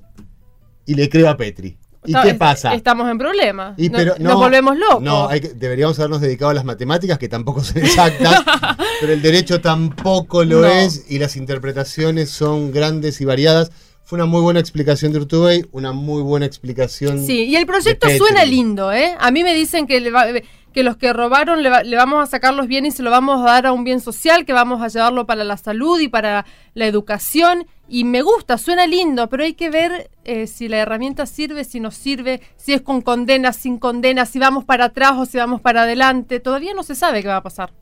y 0.86 0.94
le 0.94 1.08
creo 1.08 1.28
a 1.28 1.36
Petri. 1.36 1.76
¿Y 2.04 2.14
qué 2.22 2.34
pasa? 2.34 2.74
Estamos 2.74 3.10
en 3.10 3.18
problemas. 3.18 3.78
Nos 4.18 4.34
volvemos 4.34 4.76
locos. 4.76 5.02
No, 5.02 5.28
deberíamos 5.28 5.98
habernos 5.98 6.20
dedicado 6.20 6.50
a 6.50 6.54
las 6.54 6.64
matemáticas, 6.64 7.18
que 7.18 7.28
tampoco 7.28 7.62
son 7.62 7.78
exactas, 7.78 8.42
pero 9.00 9.12
el 9.12 9.22
derecho 9.22 9.60
tampoco 9.60 10.44
lo 10.44 10.66
es 10.66 11.06
y 11.08 11.18
las 11.18 11.36
interpretaciones 11.36 12.30
son 12.30 12.72
grandes 12.72 13.20
y 13.20 13.24
variadas. 13.24 13.70
Fue 14.06 14.16
una 14.16 14.26
muy 14.26 14.42
buena 14.42 14.60
explicación 14.60 15.12
de 15.12 15.20
Urtubey, 15.20 15.64
una 15.72 15.92
muy 15.92 16.22
buena 16.22 16.44
explicación. 16.44 17.24
Sí, 17.24 17.44
y 17.44 17.56
el 17.56 17.64
proyecto 17.64 18.06
suena 18.18 18.44
lindo, 18.44 18.92
¿eh? 18.92 19.14
A 19.18 19.30
mí 19.30 19.42
me 19.42 19.54
dicen 19.54 19.86
que, 19.86 20.44
que 20.74 20.82
los 20.82 20.96
que 20.96 21.12
robaron 21.12 21.62
le, 21.62 21.96
vamos 21.96 22.22
a 22.22 22.26
sacar 22.26 22.52
los 22.52 22.66
bienes 22.66 22.94
y 22.94 22.96
se 22.98 23.02
lo 23.04 23.10
vamos 23.10 23.40
a 23.40 23.44
dar 23.44 23.66
a 23.66 23.72
un 23.72 23.84
bien 23.84 24.00
social, 24.00 24.44
que 24.44 24.52
vamos 24.52 24.82
a 24.82 24.88
llevarlo 24.88 25.24
para 25.24 25.44
la 25.44 25.56
salud 25.56 26.00
y 26.00 26.08
para 26.08 26.44
la 26.74 26.86
educación. 26.86 27.66
Y 27.88 28.02
me 28.02 28.22
gusta, 28.22 28.58
suena 28.58 28.86
lindo, 28.86 29.28
pero 29.28 29.44
hay 29.44 29.54
que 29.54 29.70
ver 29.70 30.10
eh, 30.24 30.48
si 30.48 30.68
la 30.68 30.78
herramienta 30.78 31.26
sirve, 31.26 31.62
si 31.64 31.78
no 31.78 31.92
sirve, 31.92 32.40
si 32.56 32.72
es 32.72 32.82
con 32.82 33.02
condena, 33.02 33.52
sin 33.52 33.78
condena, 33.78 34.26
si 34.26 34.40
vamos 34.40 34.64
para 34.64 34.86
atrás 34.86 35.12
o 35.16 35.26
si 35.26 35.38
vamos 35.38 35.60
para 35.60 35.82
adelante. 35.82 36.40
Todavía 36.40 36.74
no 36.74 36.82
se 36.82 36.96
sabe 36.96 37.22
qué 37.22 37.28
va 37.28 37.36
a 37.36 37.42
pasar. 37.42 37.72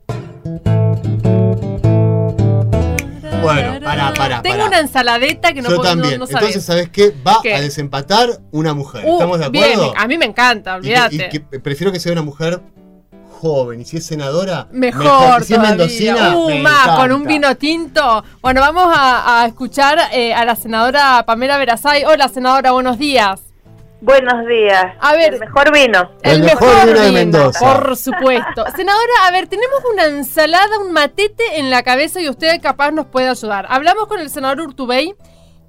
Bueno, 3.41 3.79
para, 3.83 4.13
para. 4.13 4.41
Tengo 4.41 4.65
una 4.65 4.79
ensaladeta 4.79 5.51
que 5.53 5.61
no 5.61 5.69
Yo 5.69 5.81
también. 5.81 6.13
Entonces, 6.13 6.63
¿sabes 6.63 6.89
qué? 6.89 7.13
Va 7.25 7.41
a 7.43 7.61
desempatar 7.61 8.39
una 8.51 8.73
mujer. 8.73 9.03
Uh, 9.05 9.13
¿Estamos 9.13 9.39
de 9.39 9.45
acuerdo? 9.45 9.93
a 9.97 10.07
mí 10.07 10.17
me 10.17 10.25
encanta, 10.25 10.75
olvídate. 10.75 11.29
Y, 11.31 11.39
prefiero 11.59 11.91
que 11.91 11.99
sea 11.99 12.11
una 12.11 12.21
mujer 12.21 12.61
joven 13.43 13.81
y 13.81 13.85
si 13.85 13.97
es 13.97 14.05
senadora, 14.05 14.67
mejor. 14.71 15.43
Si 15.43 15.53
es 15.53 15.59
mendocina, 15.59 16.37
uh, 16.37 16.49
más, 16.59 16.97
con 16.97 17.11
un 17.11 17.25
vino 17.25 17.57
tinto. 17.57 18.23
Bueno, 18.41 18.61
vamos 18.61 18.87
a, 18.95 19.45
escuchar 19.45 19.99
eh, 20.13 20.33
a 20.33 20.45
la 20.45 20.55
senadora 20.55 21.25
Pamela 21.25 21.57
Verazay. 21.57 22.05
Hola, 22.05 22.29
senadora, 22.29 22.71
buenos 22.71 22.97
días. 22.97 23.41
Buenos 23.99 24.47
días. 24.47 24.95
A 25.01 25.13
ver, 25.13 25.33
el 25.33 25.39
mejor 25.41 25.73
vino. 25.73 26.09
El, 26.21 26.43
mejor, 26.43 26.85
vino 26.85 27.01
de 27.01 27.11
Mendoza. 27.11 27.59
Por 27.59 27.97
supuesto. 27.97 28.63
Senadora, 28.75 29.13
a 29.25 29.31
ver, 29.31 29.47
tenemos 29.47 29.79
una 29.91 30.05
ensalada, 30.05 30.79
un 30.79 30.93
matete 30.93 31.43
en 31.57 31.69
la 31.69 31.83
cabeza 31.83 32.21
y 32.21 32.29
usted 32.29 32.61
capaz 32.61 32.91
nos 32.91 33.07
puede 33.07 33.27
ayudar. 33.27 33.65
Hablamos 33.67 34.07
con 34.07 34.21
el 34.21 34.29
senador 34.29 34.61
Urtubey 34.61 35.15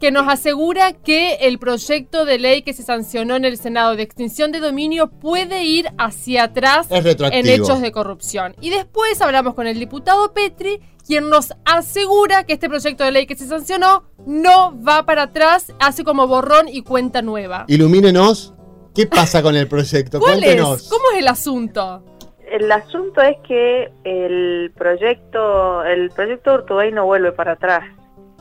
que 0.04 0.10
nos 0.10 0.28
asegura 0.28 0.92
que 0.92 1.36
el 1.36 1.58
proyecto 1.58 2.26
de 2.26 2.38
ley 2.38 2.60
que 2.60 2.74
se 2.74 2.82
sancionó 2.82 3.36
en 3.36 3.46
el 3.46 3.56
Senado 3.56 3.96
de 3.96 4.02
extinción 4.02 4.52
de 4.52 4.60
dominio 4.60 5.08
puede 5.08 5.64
ir 5.64 5.86
hacia 5.96 6.44
atrás 6.44 6.88
en 6.90 7.48
hechos 7.48 7.80
de 7.80 7.90
corrupción. 7.90 8.54
Y 8.60 8.68
después 8.68 9.22
hablamos 9.22 9.54
con 9.54 9.66
el 9.66 9.78
diputado 9.78 10.34
Petri, 10.34 10.82
quien 11.06 11.30
nos 11.30 11.54
asegura 11.64 12.44
que 12.44 12.52
este 12.52 12.68
proyecto 12.68 13.02
de 13.02 13.12
ley 13.12 13.24
que 13.24 13.34
se 13.34 13.46
sancionó 13.46 14.04
no 14.26 14.78
va 14.86 15.06
para 15.06 15.22
atrás, 15.22 15.72
hace 15.80 16.04
como 16.04 16.26
borrón 16.26 16.68
y 16.68 16.82
cuenta 16.82 17.22
nueva. 17.22 17.64
Ilumínenos. 17.68 18.52
¿Qué 18.94 19.06
pasa 19.06 19.42
con 19.42 19.56
el 19.56 19.68
proyecto? 19.68 20.20
¿Cuál 20.20 20.44
Es? 20.44 20.60
¿Cómo 20.60 21.04
es 21.14 21.20
el 21.20 21.28
asunto? 21.28 22.04
El 22.52 22.70
asunto 22.70 23.22
es 23.22 23.38
que 23.48 23.90
el 24.04 24.70
proyecto, 24.76 25.82
el 25.82 26.10
proyecto 26.10 26.52
Urtubey 26.52 26.92
no 26.92 27.06
vuelve 27.06 27.32
para 27.32 27.52
atrás 27.52 27.84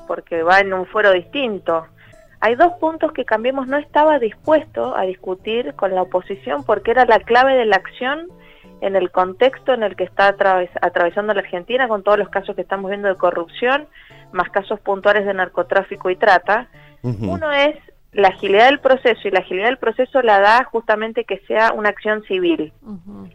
porque 0.07 0.43
va 0.43 0.59
en 0.59 0.73
un 0.73 0.85
fuero 0.85 1.11
distinto. 1.11 1.85
Hay 2.39 2.55
dos 2.55 2.73
puntos 2.73 3.13
que 3.13 3.23
Cambiemos 3.23 3.67
no 3.67 3.77
estaba 3.77 4.19
dispuesto 4.19 4.95
a 4.97 5.03
discutir 5.03 5.75
con 5.75 5.95
la 5.95 6.01
oposición 6.01 6.63
porque 6.65 6.91
era 6.91 7.05
la 7.05 7.19
clave 7.19 7.55
de 7.55 7.65
la 7.65 7.77
acción 7.77 8.27
en 8.81 8.97
el 8.97 9.11
contexto 9.11 9.73
en 9.73 9.81
el 9.81 9.95
que 9.95 10.03
está 10.03 10.35
atravesando 10.81 11.33
la 11.33 11.39
Argentina 11.39 11.87
con 11.87 12.03
todos 12.03 12.19
los 12.19 12.27
casos 12.27 12.53
que 12.55 12.63
estamos 12.63 12.89
viendo 12.89 13.07
de 13.07 13.15
corrupción, 13.15 13.87
más 14.33 14.49
casos 14.49 14.79
puntuales 14.81 15.25
de 15.25 15.33
narcotráfico 15.33 16.09
y 16.09 16.17
trata. 16.17 16.67
Uno 17.01 17.49
es 17.51 17.75
la 18.11 18.27
agilidad 18.27 18.65
del 18.65 18.79
proceso 18.79 19.27
y 19.27 19.31
la 19.31 19.39
agilidad 19.39 19.67
del 19.67 19.77
proceso 19.77 20.21
la 20.21 20.39
da 20.39 20.65
justamente 20.65 21.23
que 21.23 21.39
sea 21.47 21.71
una 21.71 21.89
acción 21.89 22.23
civil. 22.23 22.73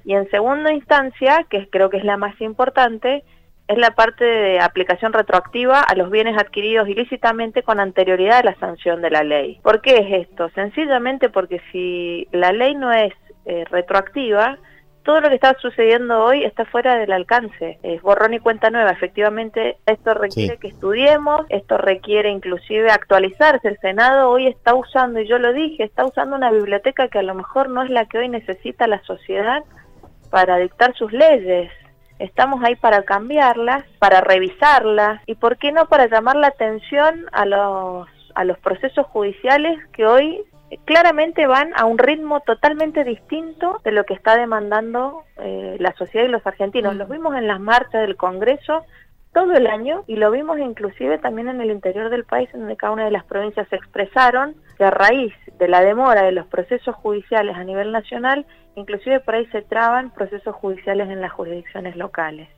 Y 0.04 0.14
en 0.14 0.28
segunda 0.31 0.72
instancia, 0.72 1.46
que 1.48 1.68
creo 1.70 1.88
que 1.90 1.96
es 1.96 2.04
la 2.04 2.18
más 2.18 2.38
importante, 2.40 3.24
es 3.68 3.76
la 3.76 3.90
parte 3.90 4.24
de 4.24 4.61
aplicación 4.61 5.12
retroactiva 5.12 5.81
a 5.81 5.94
los 5.94 6.11
bienes 6.11 6.38
adquiridos 6.38 6.88
ilícitamente 6.88 7.62
con 7.62 7.81
anterioridad 7.81 8.38
a 8.38 8.44
la 8.44 8.54
sanción 8.59 9.02
de 9.02 9.11
la 9.11 9.22
ley. 9.22 9.61
¿Por 9.62 9.83
qué 9.83 9.98
es 9.98 10.26
esto? 10.28 10.48
Sencillamente 10.54 11.28
porque 11.28 11.61
si 11.70 12.26
la 12.33 12.52
ley 12.52 12.74
no 12.74 12.90
es 12.90 13.12
eh, 13.44 13.64
retroactiva, 13.70 14.59
todo 15.02 15.20
lo 15.20 15.28
que 15.28 15.35
está 15.35 15.54
sucediendo 15.61 16.24
hoy 16.24 16.44
está 16.44 16.64
fuera 16.64 16.98
del 16.98 17.12
alcance. 17.12 17.78
Es 17.83 18.00
borrón 18.02 18.35
y 18.35 18.40
cuenta 18.40 18.70
nueva. 18.70 18.90
Efectivamente, 18.90 19.76
esto 19.87 20.14
requiere 20.14 20.59
que 20.59 20.68
estudiemos, 20.68 21.46
esto 21.50 21.78
requiere 21.78 22.31
inclusive 22.31 22.90
actualizarse. 22.90 23.68
El 23.68 23.78
Senado 23.78 24.31
hoy 24.31 24.46
está 24.46 24.74
usando, 24.74 25.20
y 25.20 25.28
yo 25.28 25.38
lo 25.38 25.52
dije, 25.52 25.85
está 25.85 26.04
usando 26.04 26.37
una 26.37 26.50
biblioteca 26.50 27.09
que 27.09 27.18
a 27.18 27.22
lo 27.22 27.35
mejor 27.35 27.68
no 27.70 27.83
es 27.83 27.90
la 27.90 28.07
que 28.07 28.18
hoy 28.18 28.28
necesita 28.28 28.87
la 28.87 29.02
sociedad 29.04 29.62
para 30.31 30.59
dictar 30.59 30.94
sus 30.94 31.11
leyes 31.12 31.70
estamos 32.18 32.62
ahí 32.64 32.76
para 32.76 33.02
cambiarlas, 33.02 33.85
para 33.98 34.20
revisarlas 34.20 35.20
y 35.26 35.35
por 35.35 35.57
qué 35.57 35.72
no 35.72 35.87
para 35.87 36.07
llamar 36.07 36.37
la 36.37 36.48
atención 36.48 37.26
a 37.33 37.44
los, 37.46 38.09
a 38.35 38.44
los 38.44 38.59
procesos 38.59 39.07
judiciales 39.07 39.78
que 39.92 40.07
hoy 40.07 40.44
claramente 40.85 41.46
van 41.46 41.72
a 41.76 41.85
un 41.85 41.98
ritmo 41.98 42.40
totalmente 42.40 43.04
distinto 43.04 43.81
de 43.85 43.92
lo 43.92 44.04
que 44.04 44.14
está 44.14 44.37
demandando 44.37 45.24
eh, 45.38 45.76
la 45.78 45.94
sociedad 45.94 46.26
y 46.26 46.31
los 46.31 46.46
argentinos. 46.46 46.94
Los 46.96 47.09
vimos 47.09 47.35
en 47.37 47.46
las 47.46 47.61
marchas 47.61 48.02
del 48.02 48.16
Congreso 48.16 48.85
todo 49.38 49.53
el 49.53 49.68
año 49.68 50.03
y 50.09 50.16
lo 50.16 50.33
vimos 50.33 50.59
inclusive 50.59 51.16
también 51.18 51.48
en 51.48 51.61
el 51.61 51.70
interior 51.70 52.11
del 52.11 52.24
país, 52.24 52.48
en 52.53 52.61
donde 52.61 52.77
cada 52.77 52.92
una 52.92 53.05
de 53.05 53.12
las 53.12 53.24
provincias 53.24 53.68
se 53.68 53.77
expresaron 53.77 54.57
que 54.77 54.83
a 54.83 54.90
raíz 54.90 55.33
de 55.61 55.68
la 55.68 55.81
demora 55.81 56.24
de 56.24 56.33
los 56.33 56.44
procesos 56.48 56.96
judiciales 56.96 57.55
a 57.55 57.62
nivel 57.62 57.92
nacional, 57.92 58.46
inclusive 58.74 59.20
por 59.20 59.37
ahí 59.37 59.46
se 59.53 59.62
traban 59.62 60.11
procesos 60.12 60.57
judiciales 60.57 61.09
en 61.09 61.20
las 61.20 61.31
jurisdicciones 61.31 61.94
locales. 61.94 62.48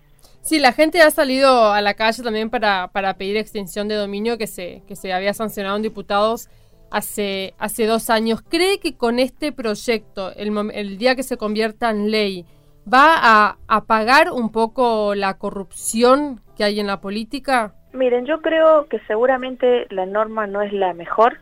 Sí, 0.40 0.58
la 0.58 0.72
gente 0.72 1.02
ha 1.02 1.10
salido 1.10 1.70
a 1.70 1.82
la 1.82 1.92
calle 1.92 2.22
también 2.22 2.48
para, 2.48 2.88
para 2.88 3.12
pedir 3.12 3.36
extinción 3.36 3.86
de 3.86 3.96
dominio 3.96 4.38
que 4.38 4.46
se, 4.46 4.82
que 4.88 4.96
se 4.96 5.12
había 5.12 5.34
sancionado 5.34 5.76
en 5.76 5.82
diputados 5.82 6.48
hace, 6.90 7.52
hace 7.58 7.84
dos 7.84 8.08
años. 8.08 8.40
¿Cree 8.40 8.80
que 8.80 8.96
con 8.96 9.18
este 9.18 9.52
proyecto, 9.52 10.32
el, 10.34 10.56
el 10.72 10.96
día 10.96 11.14
que 11.14 11.24
se 11.24 11.36
convierta 11.36 11.90
en 11.90 12.10
ley, 12.10 12.46
va 12.90 13.16
a 13.20 13.58
apagar 13.68 14.32
un 14.32 14.50
poco 14.50 15.14
la 15.14 15.36
corrupción 15.36 16.40
que 16.60 16.64
hay 16.64 16.78
en 16.78 16.88
la 16.88 17.00
política? 17.00 17.72
Miren, 17.94 18.26
yo 18.26 18.42
creo 18.42 18.84
que 18.86 19.00
seguramente 19.06 19.86
la 19.88 20.04
norma 20.04 20.46
no 20.46 20.60
es 20.60 20.74
la 20.74 20.92
mejor, 20.92 21.38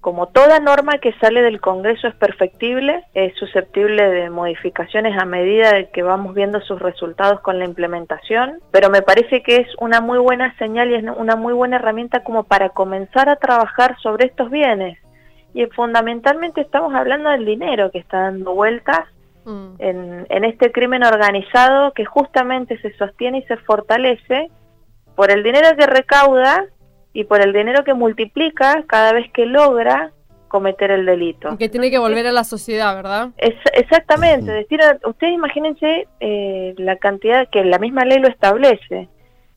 como 0.00 0.28
toda 0.28 0.60
norma 0.60 0.96
que 0.96 1.12
sale 1.20 1.42
del 1.42 1.60
Congreso 1.60 2.08
es 2.08 2.14
perfectible, 2.14 3.04
es 3.12 3.34
susceptible 3.34 4.08
de 4.08 4.30
modificaciones 4.30 5.20
a 5.20 5.26
medida 5.26 5.74
de 5.74 5.90
que 5.90 6.02
vamos 6.02 6.34
viendo 6.34 6.62
sus 6.62 6.80
resultados 6.80 7.40
con 7.40 7.58
la 7.58 7.66
implementación, 7.66 8.60
pero 8.70 8.88
me 8.88 9.02
parece 9.02 9.42
que 9.42 9.56
es 9.56 9.68
una 9.78 10.00
muy 10.00 10.18
buena 10.18 10.56
señal 10.56 10.90
y 10.90 10.94
es 10.94 11.04
una 11.04 11.36
muy 11.36 11.52
buena 11.52 11.76
herramienta 11.76 12.24
como 12.24 12.44
para 12.44 12.70
comenzar 12.70 13.28
a 13.28 13.36
trabajar 13.36 13.98
sobre 14.00 14.24
estos 14.24 14.50
bienes. 14.50 14.98
Y 15.52 15.66
fundamentalmente 15.66 16.62
estamos 16.62 16.94
hablando 16.94 17.28
del 17.28 17.44
dinero 17.44 17.90
que 17.90 17.98
está 17.98 18.20
dando 18.20 18.54
vueltas 18.54 19.00
mm. 19.46 19.76
en, 19.78 20.26
en 20.28 20.44
este 20.44 20.70
crimen 20.70 21.02
organizado 21.02 21.92
que 21.94 22.04
justamente 22.04 22.78
se 22.82 22.94
sostiene 22.98 23.38
y 23.38 23.42
se 23.44 23.56
fortalece 23.56 24.50
por 25.14 25.30
el 25.30 25.42
dinero 25.42 25.68
que 25.76 25.86
recauda 25.86 26.66
y 27.14 27.24
por 27.24 27.40
el 27.40 27.54
dinero 27.54 27.82
que 27.82 27.94
multiplica 27.94 28.84
cada 28.86 29.14
vez 29.14 29.32
que 29.32 29.46
logra 29.46 30.12
cometer 30.48 30.90
el 30.90 31.06
delito. 31.06 31.56
Que 31.58 31.68
tiene 31.68 31.90
que 31.90 31.98
volver 31.98 32.26
a 32.26 32.32
la 32.32 32.44
sociedad, 32.44 32.94
¿verdad? 32.94 33.30
Es, 33.38 33.54
exactamente, 33.72 34.52
decir, 34.52 34.80
ustedes 35.04 35.32
imagínense 35.32 36.06
eh, 36.20 36.74
la 36.76 36.96
cantidad 36.96 37.48
que 37.50 37.64
la 37.64 37.78
misma 37.78 38.04
ley 38.04 38.18
lo 38.18 38.28
establece. 38.28 39.08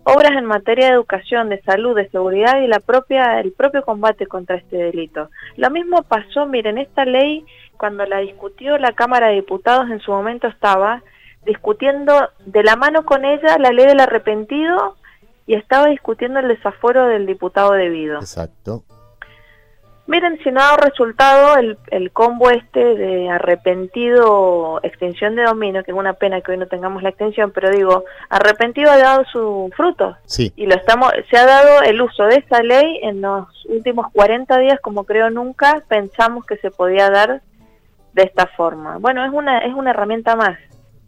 Obras 0.05 0.31
en 0.31 0.45
materia 0.45 0.87
de 0.87 0.93
educación, 0.93 1.49
de 1.49 1.61
salud, 1.61 1.95
de 1.95 2.09
seguridad 2.09 2.61
y 2.61 2.67
la 2.67 2.79
propia 2.79 3.39
el 3.41 3.51
propio 3.51 3.83
combate 3.83 4.25
contra 4.25 4.55
este 4.55 4.77
delito. 4.77 5.29
Lo 5.57 5.69
mismo 5.69 6.03
pasó, 6.03 6.45
miren, 6.45 6.77
esta 6.77 7.05
ley 7.05 7.45
cuando 7.79 8.05
la 8.05 8.17
discutió 8.19 8.77
la 8.77 8.91
Cámara 8.91 9.27
de 9.27 9.35
Diputados 9.35 9.89
en 9.89 10.01
su 10.01 10.11
momento 10.11 10.47
estaba 10.47 11.01
discutiendo 11.45 12.29
de 12.45 12.61
la 12.61 12.75
mano 12.75 13.05
con 13.05 13.23
ella 13.23 13.57
la 13.57 13.71
ley 13.71 13.85
del 13.85 14.01
arrepentido 14.01 14.97
y 15.47 15.55
estaba 15.55 15.87
discutiendo 15.87 16.39
el 16.39 16.49
desafuero 16.49 17.07
del 17.07 17.25
diputado 17.25 17.71
debido. 17.71 18.19
Exacto. 18.19 18.83
Miren, 20.07 20.39
si 20.43 20.51
no 20.51 20.59
ha 20.59 20.63
dado 20.63 20.77
resultado 20.77 21.55
el, 21.57 21.77
el 21.91 22.11
combo 22.11 22.49
este 22.49 22.83
de 22.95 23.29
arrepentido, 23.29 24.81
extinción 24.83 25.35
de 25.35 25.43
dominio, 25.43 25.83
que 25.85 25.91
es 25.91 25.97
una 25.97 26.13
pena 26.13 26.41
que 26.41 26.51
hoy 26.51 26.57
no 26.57 26.67
tengamos 26.67 27.01
la 27.01 27.09
extensión, 27.09 27.51
pero 27.51 27.69
digo, 27.69 28.03
arrepentido 28.27 28.91
ha 28.91 28.97
dado 28.97 29.23
su 29.31 29.71
fruto. 29.77 30.17
Sí. 30.25 30.51
Y 30.57 30.65
lo 30.65 30.75
estamos, 30.75 31.13
se 31.29 31.37
ha 31.37 31.45
dado 31.45 31.83
el 31.83 32.01
uso 32.01 32.23
de 32.25 32.35
esta 32.35 32.61
ley 32.61 32.99
en 33.03 33.21
los 33.21 33.47
últimos 33.67 34.07
40 34.11 34.57
días, 34.57 34.79
como 34.81 35.05
creo 35.05 35.29
nunca 35.29 35.81
pensamos 35.87 36.45
que 36.45 36.57
se 36.57 36.71
podía 36.71 37.09
dar 37.09 37.41
de 38.13 38.23
esta 38.23 38.47
forma. 38.47 38.97
Bueno, 38.97 39.25
es 39.25 39.31
una, 39.31 39.59
es 39.59 39.73
una 39.73 39.91
herramienta 39.91 40.35
más. 40.35 40.57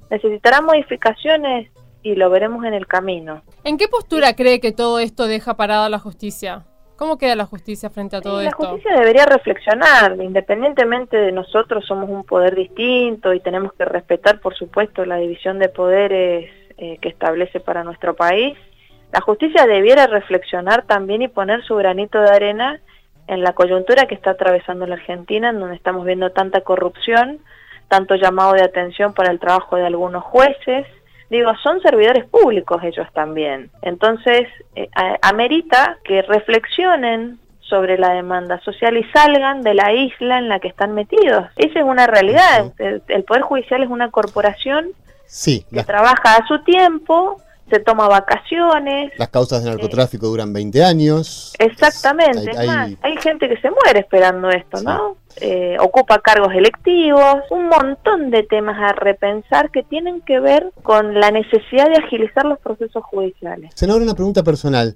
Necesitará 0.09 0.61
modificaciones 0.61 1.71
y 2.03 2.15
lo 2.15 2.29
veremos 2.29 2.65
en 2.65 2.73
el 2.73 2.87
camino. 2.87 3.43
¿En 3.63 3.77
qué 3.77 3.87
postura 3.87 4.35
cree 4.35 4.59
que 4.59 4.71
todo 4.71 4.99
esto 4.99 5.27
deja 5.27 5.55
parada 5.55 5.89
la 5.89 5.99
justicia? 5.99 6.65
¿Cómo 6.95 7.17
queda 7.17 7.35
la 7.35 7.45
justicia 7.45 7.89
frente 7.89 8.15
a 8.15 8.21
todo 8.21 8.41
la 8.41 8.49
esto? 8.49 8.61
La 8.61 8.69
justicia 8.69 8.99
debería 8.99 9.25
reflexionar, 9.25 10.17
independientemente 10.21 11.17
de 11.17 11.31
nosotros 11.31 11.83
somos 11.87 12.09
un 12.09 12.23
poder 12.23 12.55
distinto 12.55 13.33
y 13.33 13.39
tenemos 13.39 13.73
que 13.73 13.85
respetar, 13.85 14.39
por 14.39 14.55
supuesto, 14.55 15.03
la 15.05 15.15
división 15.15 15.57
de 15.57 15.69
poderes 15.69 16.51
eh, 16.77 16.97
que 17.01 17.09
establece 17.09 17.59
para 17.59 17.83
nuestro 17.83 18.15
país. 18.15 18.55
La 19.11 19.19
justicia 19.21 19.65
debiera 19.65 20.05
reflexionar 20.07 20.85
también 20.85 21.23
y 21.23 21.27
poner 21.27 21.63
su 21.63 21.75
granito 21.75 22.21
de 22.21 22.29
arena 22.29 22.79
en 23.31 23.43
la 23.43 23.53
coyuntura 23.53 24.07
que 24.07 24.15
está 24.15 24.31
atravesando 24.31 24.85
la 24.85 24.95
Argentina, 24.95 25.49
en 25.49 25.59
donde 25.59 25.77
estamos 25.77 26.05
viendo 26.05 26.31
tanta 26.31 26.61
corrupción, 26.61 27.39
tanto 27.87 28.15
llamado 28.15 28.53
de 28.53 28.61
atención 28.61 29.13
para 29.13 29.31
el 29.31 29.39
trabajo 29.39 29.77
de 29.77 29.85
algunos 29.85 30.21
jueces, 30.23 30.85
digo, 31.29 31.53
son 31.63 31.81
servidores 31.81 32.25
públicos 32.25 32.83
ellos 32.83 33.07
también. 33.13 33.71
Entonces, 33.81 34.49
eh, 34.75 34.89
amerita 35.21 35.97
que 36.03 36.21
reflexionen 36.23 37.39
sobre 37.61 37.97
la 37.97 38.13
demanda 38.13 38.59
social 38.65 38.97
y 38.97 39.03
salgan 39.13 39.61
de 39.61 39.75
la 39.75 39.93
isla 39.93 40.37
en 40.37 40.49
la 40.49 40.59
que 40.59 40.67
están 40.67 40.93
metidos. 40.93 41.45
Esa 41.55 41.79
es 41.79 41.85
una 41.85 42.07
realidad. 42.07 42.73
el, 42.79 43.01
el, 43.07 43.23
Poder 43.23 43.43
Judicial 43.43 43.81
es 43.81 43.89
una 43.89 44.11
corporación 44.11 44.89
sí, 45.25 45.65
que 45.71 45.85
trabaja 45.85 46.35
a 46.35 46.45
su 46.47 46.59
tiempo, 46.65 47.41
se 47.71 47.79
toma 47.79 48.07
vacaciones. 48.07 49.11
Las 49.17 49.29
causas 49.29 49.63
de 49.63 49.71
narcotráfico 49.71 50.27
eh, 50.27 50.29
duran 50.29 50.53
20 50.53 50.83
años. 50.83 51.53
Exactamente. 51.57 52.51
Hay, 52.55 52.67
más, 52.67 52.91
hay 53.01 53.17
gente 53.17 53.49
que 53.49 53.57
se 53.57 53.71
muere 53.71 54.01
esperando 54.01 54.49
esto, 54.49 54.77
sí. 54.77 54.85
¿no? 54.85 55.17
Eh, 55.39 55.77
ocupa 55.79 56.19
cargos 56.19 56.53
electivos, 56.53 57.37
un 57.49 57.67
montón 57.69 58.31
de 58.31 58.43
temas 58.43 58.77
a 58.79 58.93
repensar 58.93 59.71
que 59.71 59.81
tienen 59.83 60.21
que 60.21 60.39
ver 60.39 60.71
con 60.83 61.19
la 61.19 61.31
necesidad 61.31 61.87
de 61.87 61.95
agilizar 62.03 62.45
los 62.45 62.59
procesos 62.59 63.03
judiciales. 63.05 63.71
Senadora, 63.73 64.03
una 64.03 64.13
pregunta 64.13 64.43
personal. 64.43 64.95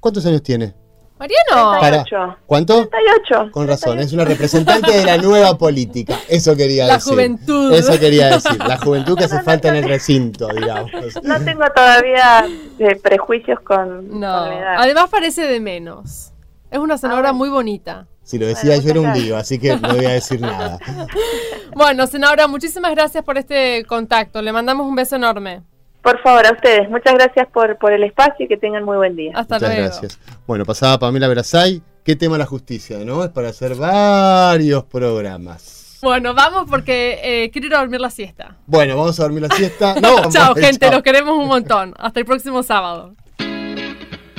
¿Cuántos 0.00 0.26
años 0.26 0.42
tiene? 0.42 0.74
Mariano. 1.18 1.78
38. 1.80 2.16
Para, 2.16 2.38
¿Cuánto? 2.46 2.88
38. 2.88 3.50
Con 3.50 3.66
razón, 3.66 3.96
38. 3.96 4.06
es 4.06 4.12
una 4.12 4.24
representante 4.24 4.92
de 4.92 5.04
la 5.04 5.16
nueva 5.18 5.58
política. 5.58 6.18
Eso 6.28 6.56
quería 6.56 6.86
la 6.86 6.94
decir. 6.94 7.12
La 7.12 7.14
juventud. 7.14 7.72
Eso 7.72 7.98
quería 7.98 8.28
decir. 8.28 8.58
La 8.58 8.78
juventud 8.78 9.16
que 9.16 9.24
hace 9.24 9.36
no, 9.36 9.42
falta 9.42 9.70
no, 9.70 9.76
en 9.76 9.84
el 9.84 9.88
recinto, 9.90 10.48
digamos. 10.48 10.90
No 11.22 11.40
tengo 11.44 11.64
todavía 11.74 12.46
eh, 12.78 12.96
prejuicios 12.96 13.60
con, 13.60 14.20
no. 14.20 14.38
con 14.38 14.48
la 14.48 14.58
edad. 14.58 14.74
Además 14.78 15.10
parece 15.10 15.42
de 15.46 15.60
menos. 15.60 16.32
Es 16.70 16.78
una 16.78 16.98
senadora 16.98 17.30
ah, 17.30 17.32
muy 17.32 17.48
bonita. 17.48 18.06
Si 18.22 18.38
lo 18.38 18.46
decía 18.46 18.76
bueno, 18.76 18.82
yo 18.82 18.90
era 18.90 19.00
un 19.00 19.12
lío, 19.18 19.36
así 19.38 19.58
que 19.58 19.74
no 19.76 19.94
voy 19.94 20.04
a 20.04 20.10
decir 20.10 20.40
nada. 20.40 20.78
bueno, 21.74 22.06
senadora, 22.06 22.46
muchísimas 22.46 22.90
gracias 22.92 23.24
por 23.24 23.38
este 23.38 23.84
contacto. 23.86 24.42
Le 24.42 24.52
mandamos 24.52 24.86
un 24.86 24.94
beso 24.94 25.16
enorme. 25.16 25.62
Por 26.08 26.22
favor, 26.22 26.46
a 26.46 26.52
ustedes. 26.52 26.88
Muchas 26.88 27.12
gracias 27.12 27.46
por, 27.52 27.76
por 27.76 27.92
el 27.92 28.02
espacio 28.02 28.46
y 28.46 28.48
que 28.48 28.56
tengan 28.56 28.82
muy 28.82 28.96
buen 28.96 29.14
día. 29.14 29.32
Hasta 29.34 29.56
Muchas 29.56 29.68
luego. 29.74 29.84
gracias. 29.84 30.18
Bueno, 30.46 30.64
pasaba 30.64 30.98
Pamela 30.98 31.28
Verasay. 31.28 31.82
¿Qué 32.02 32.16
tema 32.16 32.38
la 32.38 32.46
justicia, 32.46 32.96
no? 33.04 33.22
Es 33.24 33.28
para 33.28 33.50
hacer 33.50 33.74
varios 33.74 34.84
programas. 34.84 35.98
Bueno, 36.00 36.32
vamos 36.32 36.64
porque 36.70 37.20
eh, 37.22 37.50
quiero 37.50 37.66
ir 37.66 37.74
a 37.74 37.80
dormir 37.80 38.00
la 38.00 38.08
siesta. 38.08 38.56
Bueno, 38.66 38.96
vamos 38.96 39.20
a 39.20 39.24
dormir 39.24 39.42
la 39.42 39.54
siesta. 39.54 39.96
No, 40.00 40.30
chao, 40.30 40.54
gente, 40.54 40.86
chao. 40.86 40.92
los 40.92 41.02
queremos 41.02 41.36
un 41.36 41.46
montón. 41.46 41.92
Hasta 41.98 42.20
el 42.20 42.24
próximo 42.24 42.62
sábado. 42.62 43.14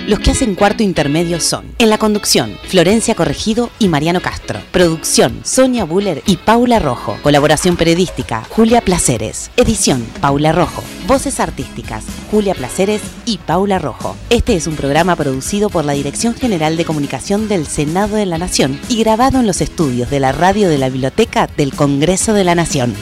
Los 0.10 0.22
que 0.22 0.32
hacen 0.32 0.56
cuarto 0.56 0.82
intermedio 0.82 1.40
son, 1.40 1.66
en 1.78 1.88
la 1.92 2.00
conducción, 2.00 2.58
Florencia 2.64 3.14
Corregido 3.14 3.70
y 3.78 3.90
Mariano 3.90 4.24
Castro. 4.24 4.60
Producción, 4.72 5.42
Sonia 5.44 5.84
Buller 5.84 6.24
y 6.26 6.38
Paula 6.38 6.80
Rojo. 6.80 7.16
Colaboración 7.22 7.78
periodística, 7.78 8.44
Julia 8.50 8.82
Placeres. 8.82 9.52
Edición, 9.56 10.04
Paula 10.20 10.52
Rojo. 10.52 10.84
Voces 11.06 11.40
artísticas, 11.40 12.06
Julia 12.32 12.56
Placeres 12.56 13.04
y 13.26 13.38
Paula 13.38 13.78
Rojo. 13.78 14.16
Este 14.32 14.56
es 14.56 14.66
un 14.66 14.76
programa 14.76 15.16
producido 15.16 15.70
por 15.70 15.86
la 15.86 15.94
Dirección 15.94 16.34
General 16.34 16.76
de 16.76 16.86
Comunicación 16.86 17.48
del 17.48 17.68
Senado 17.68 18.16
de 18.16 18.26
la 18.26 18.40
Nación 18.40 18.80
y 18.90 19.04
grabado 19.04 19.40
en 19.40 19.46
los 19.46 19.62
estudios 19.62 20.10
de 20.10 20.22
la 20.22 20.32
radio 20.32 20.70
de 20.70 20.80
la 20.80 20.90
Biblioteca 20.90 21.48
del 21.56 21.76
Congreso 21.76 22.34
de 22.34 22.46
la 22.46 22.56
Nación. 22.56 22.96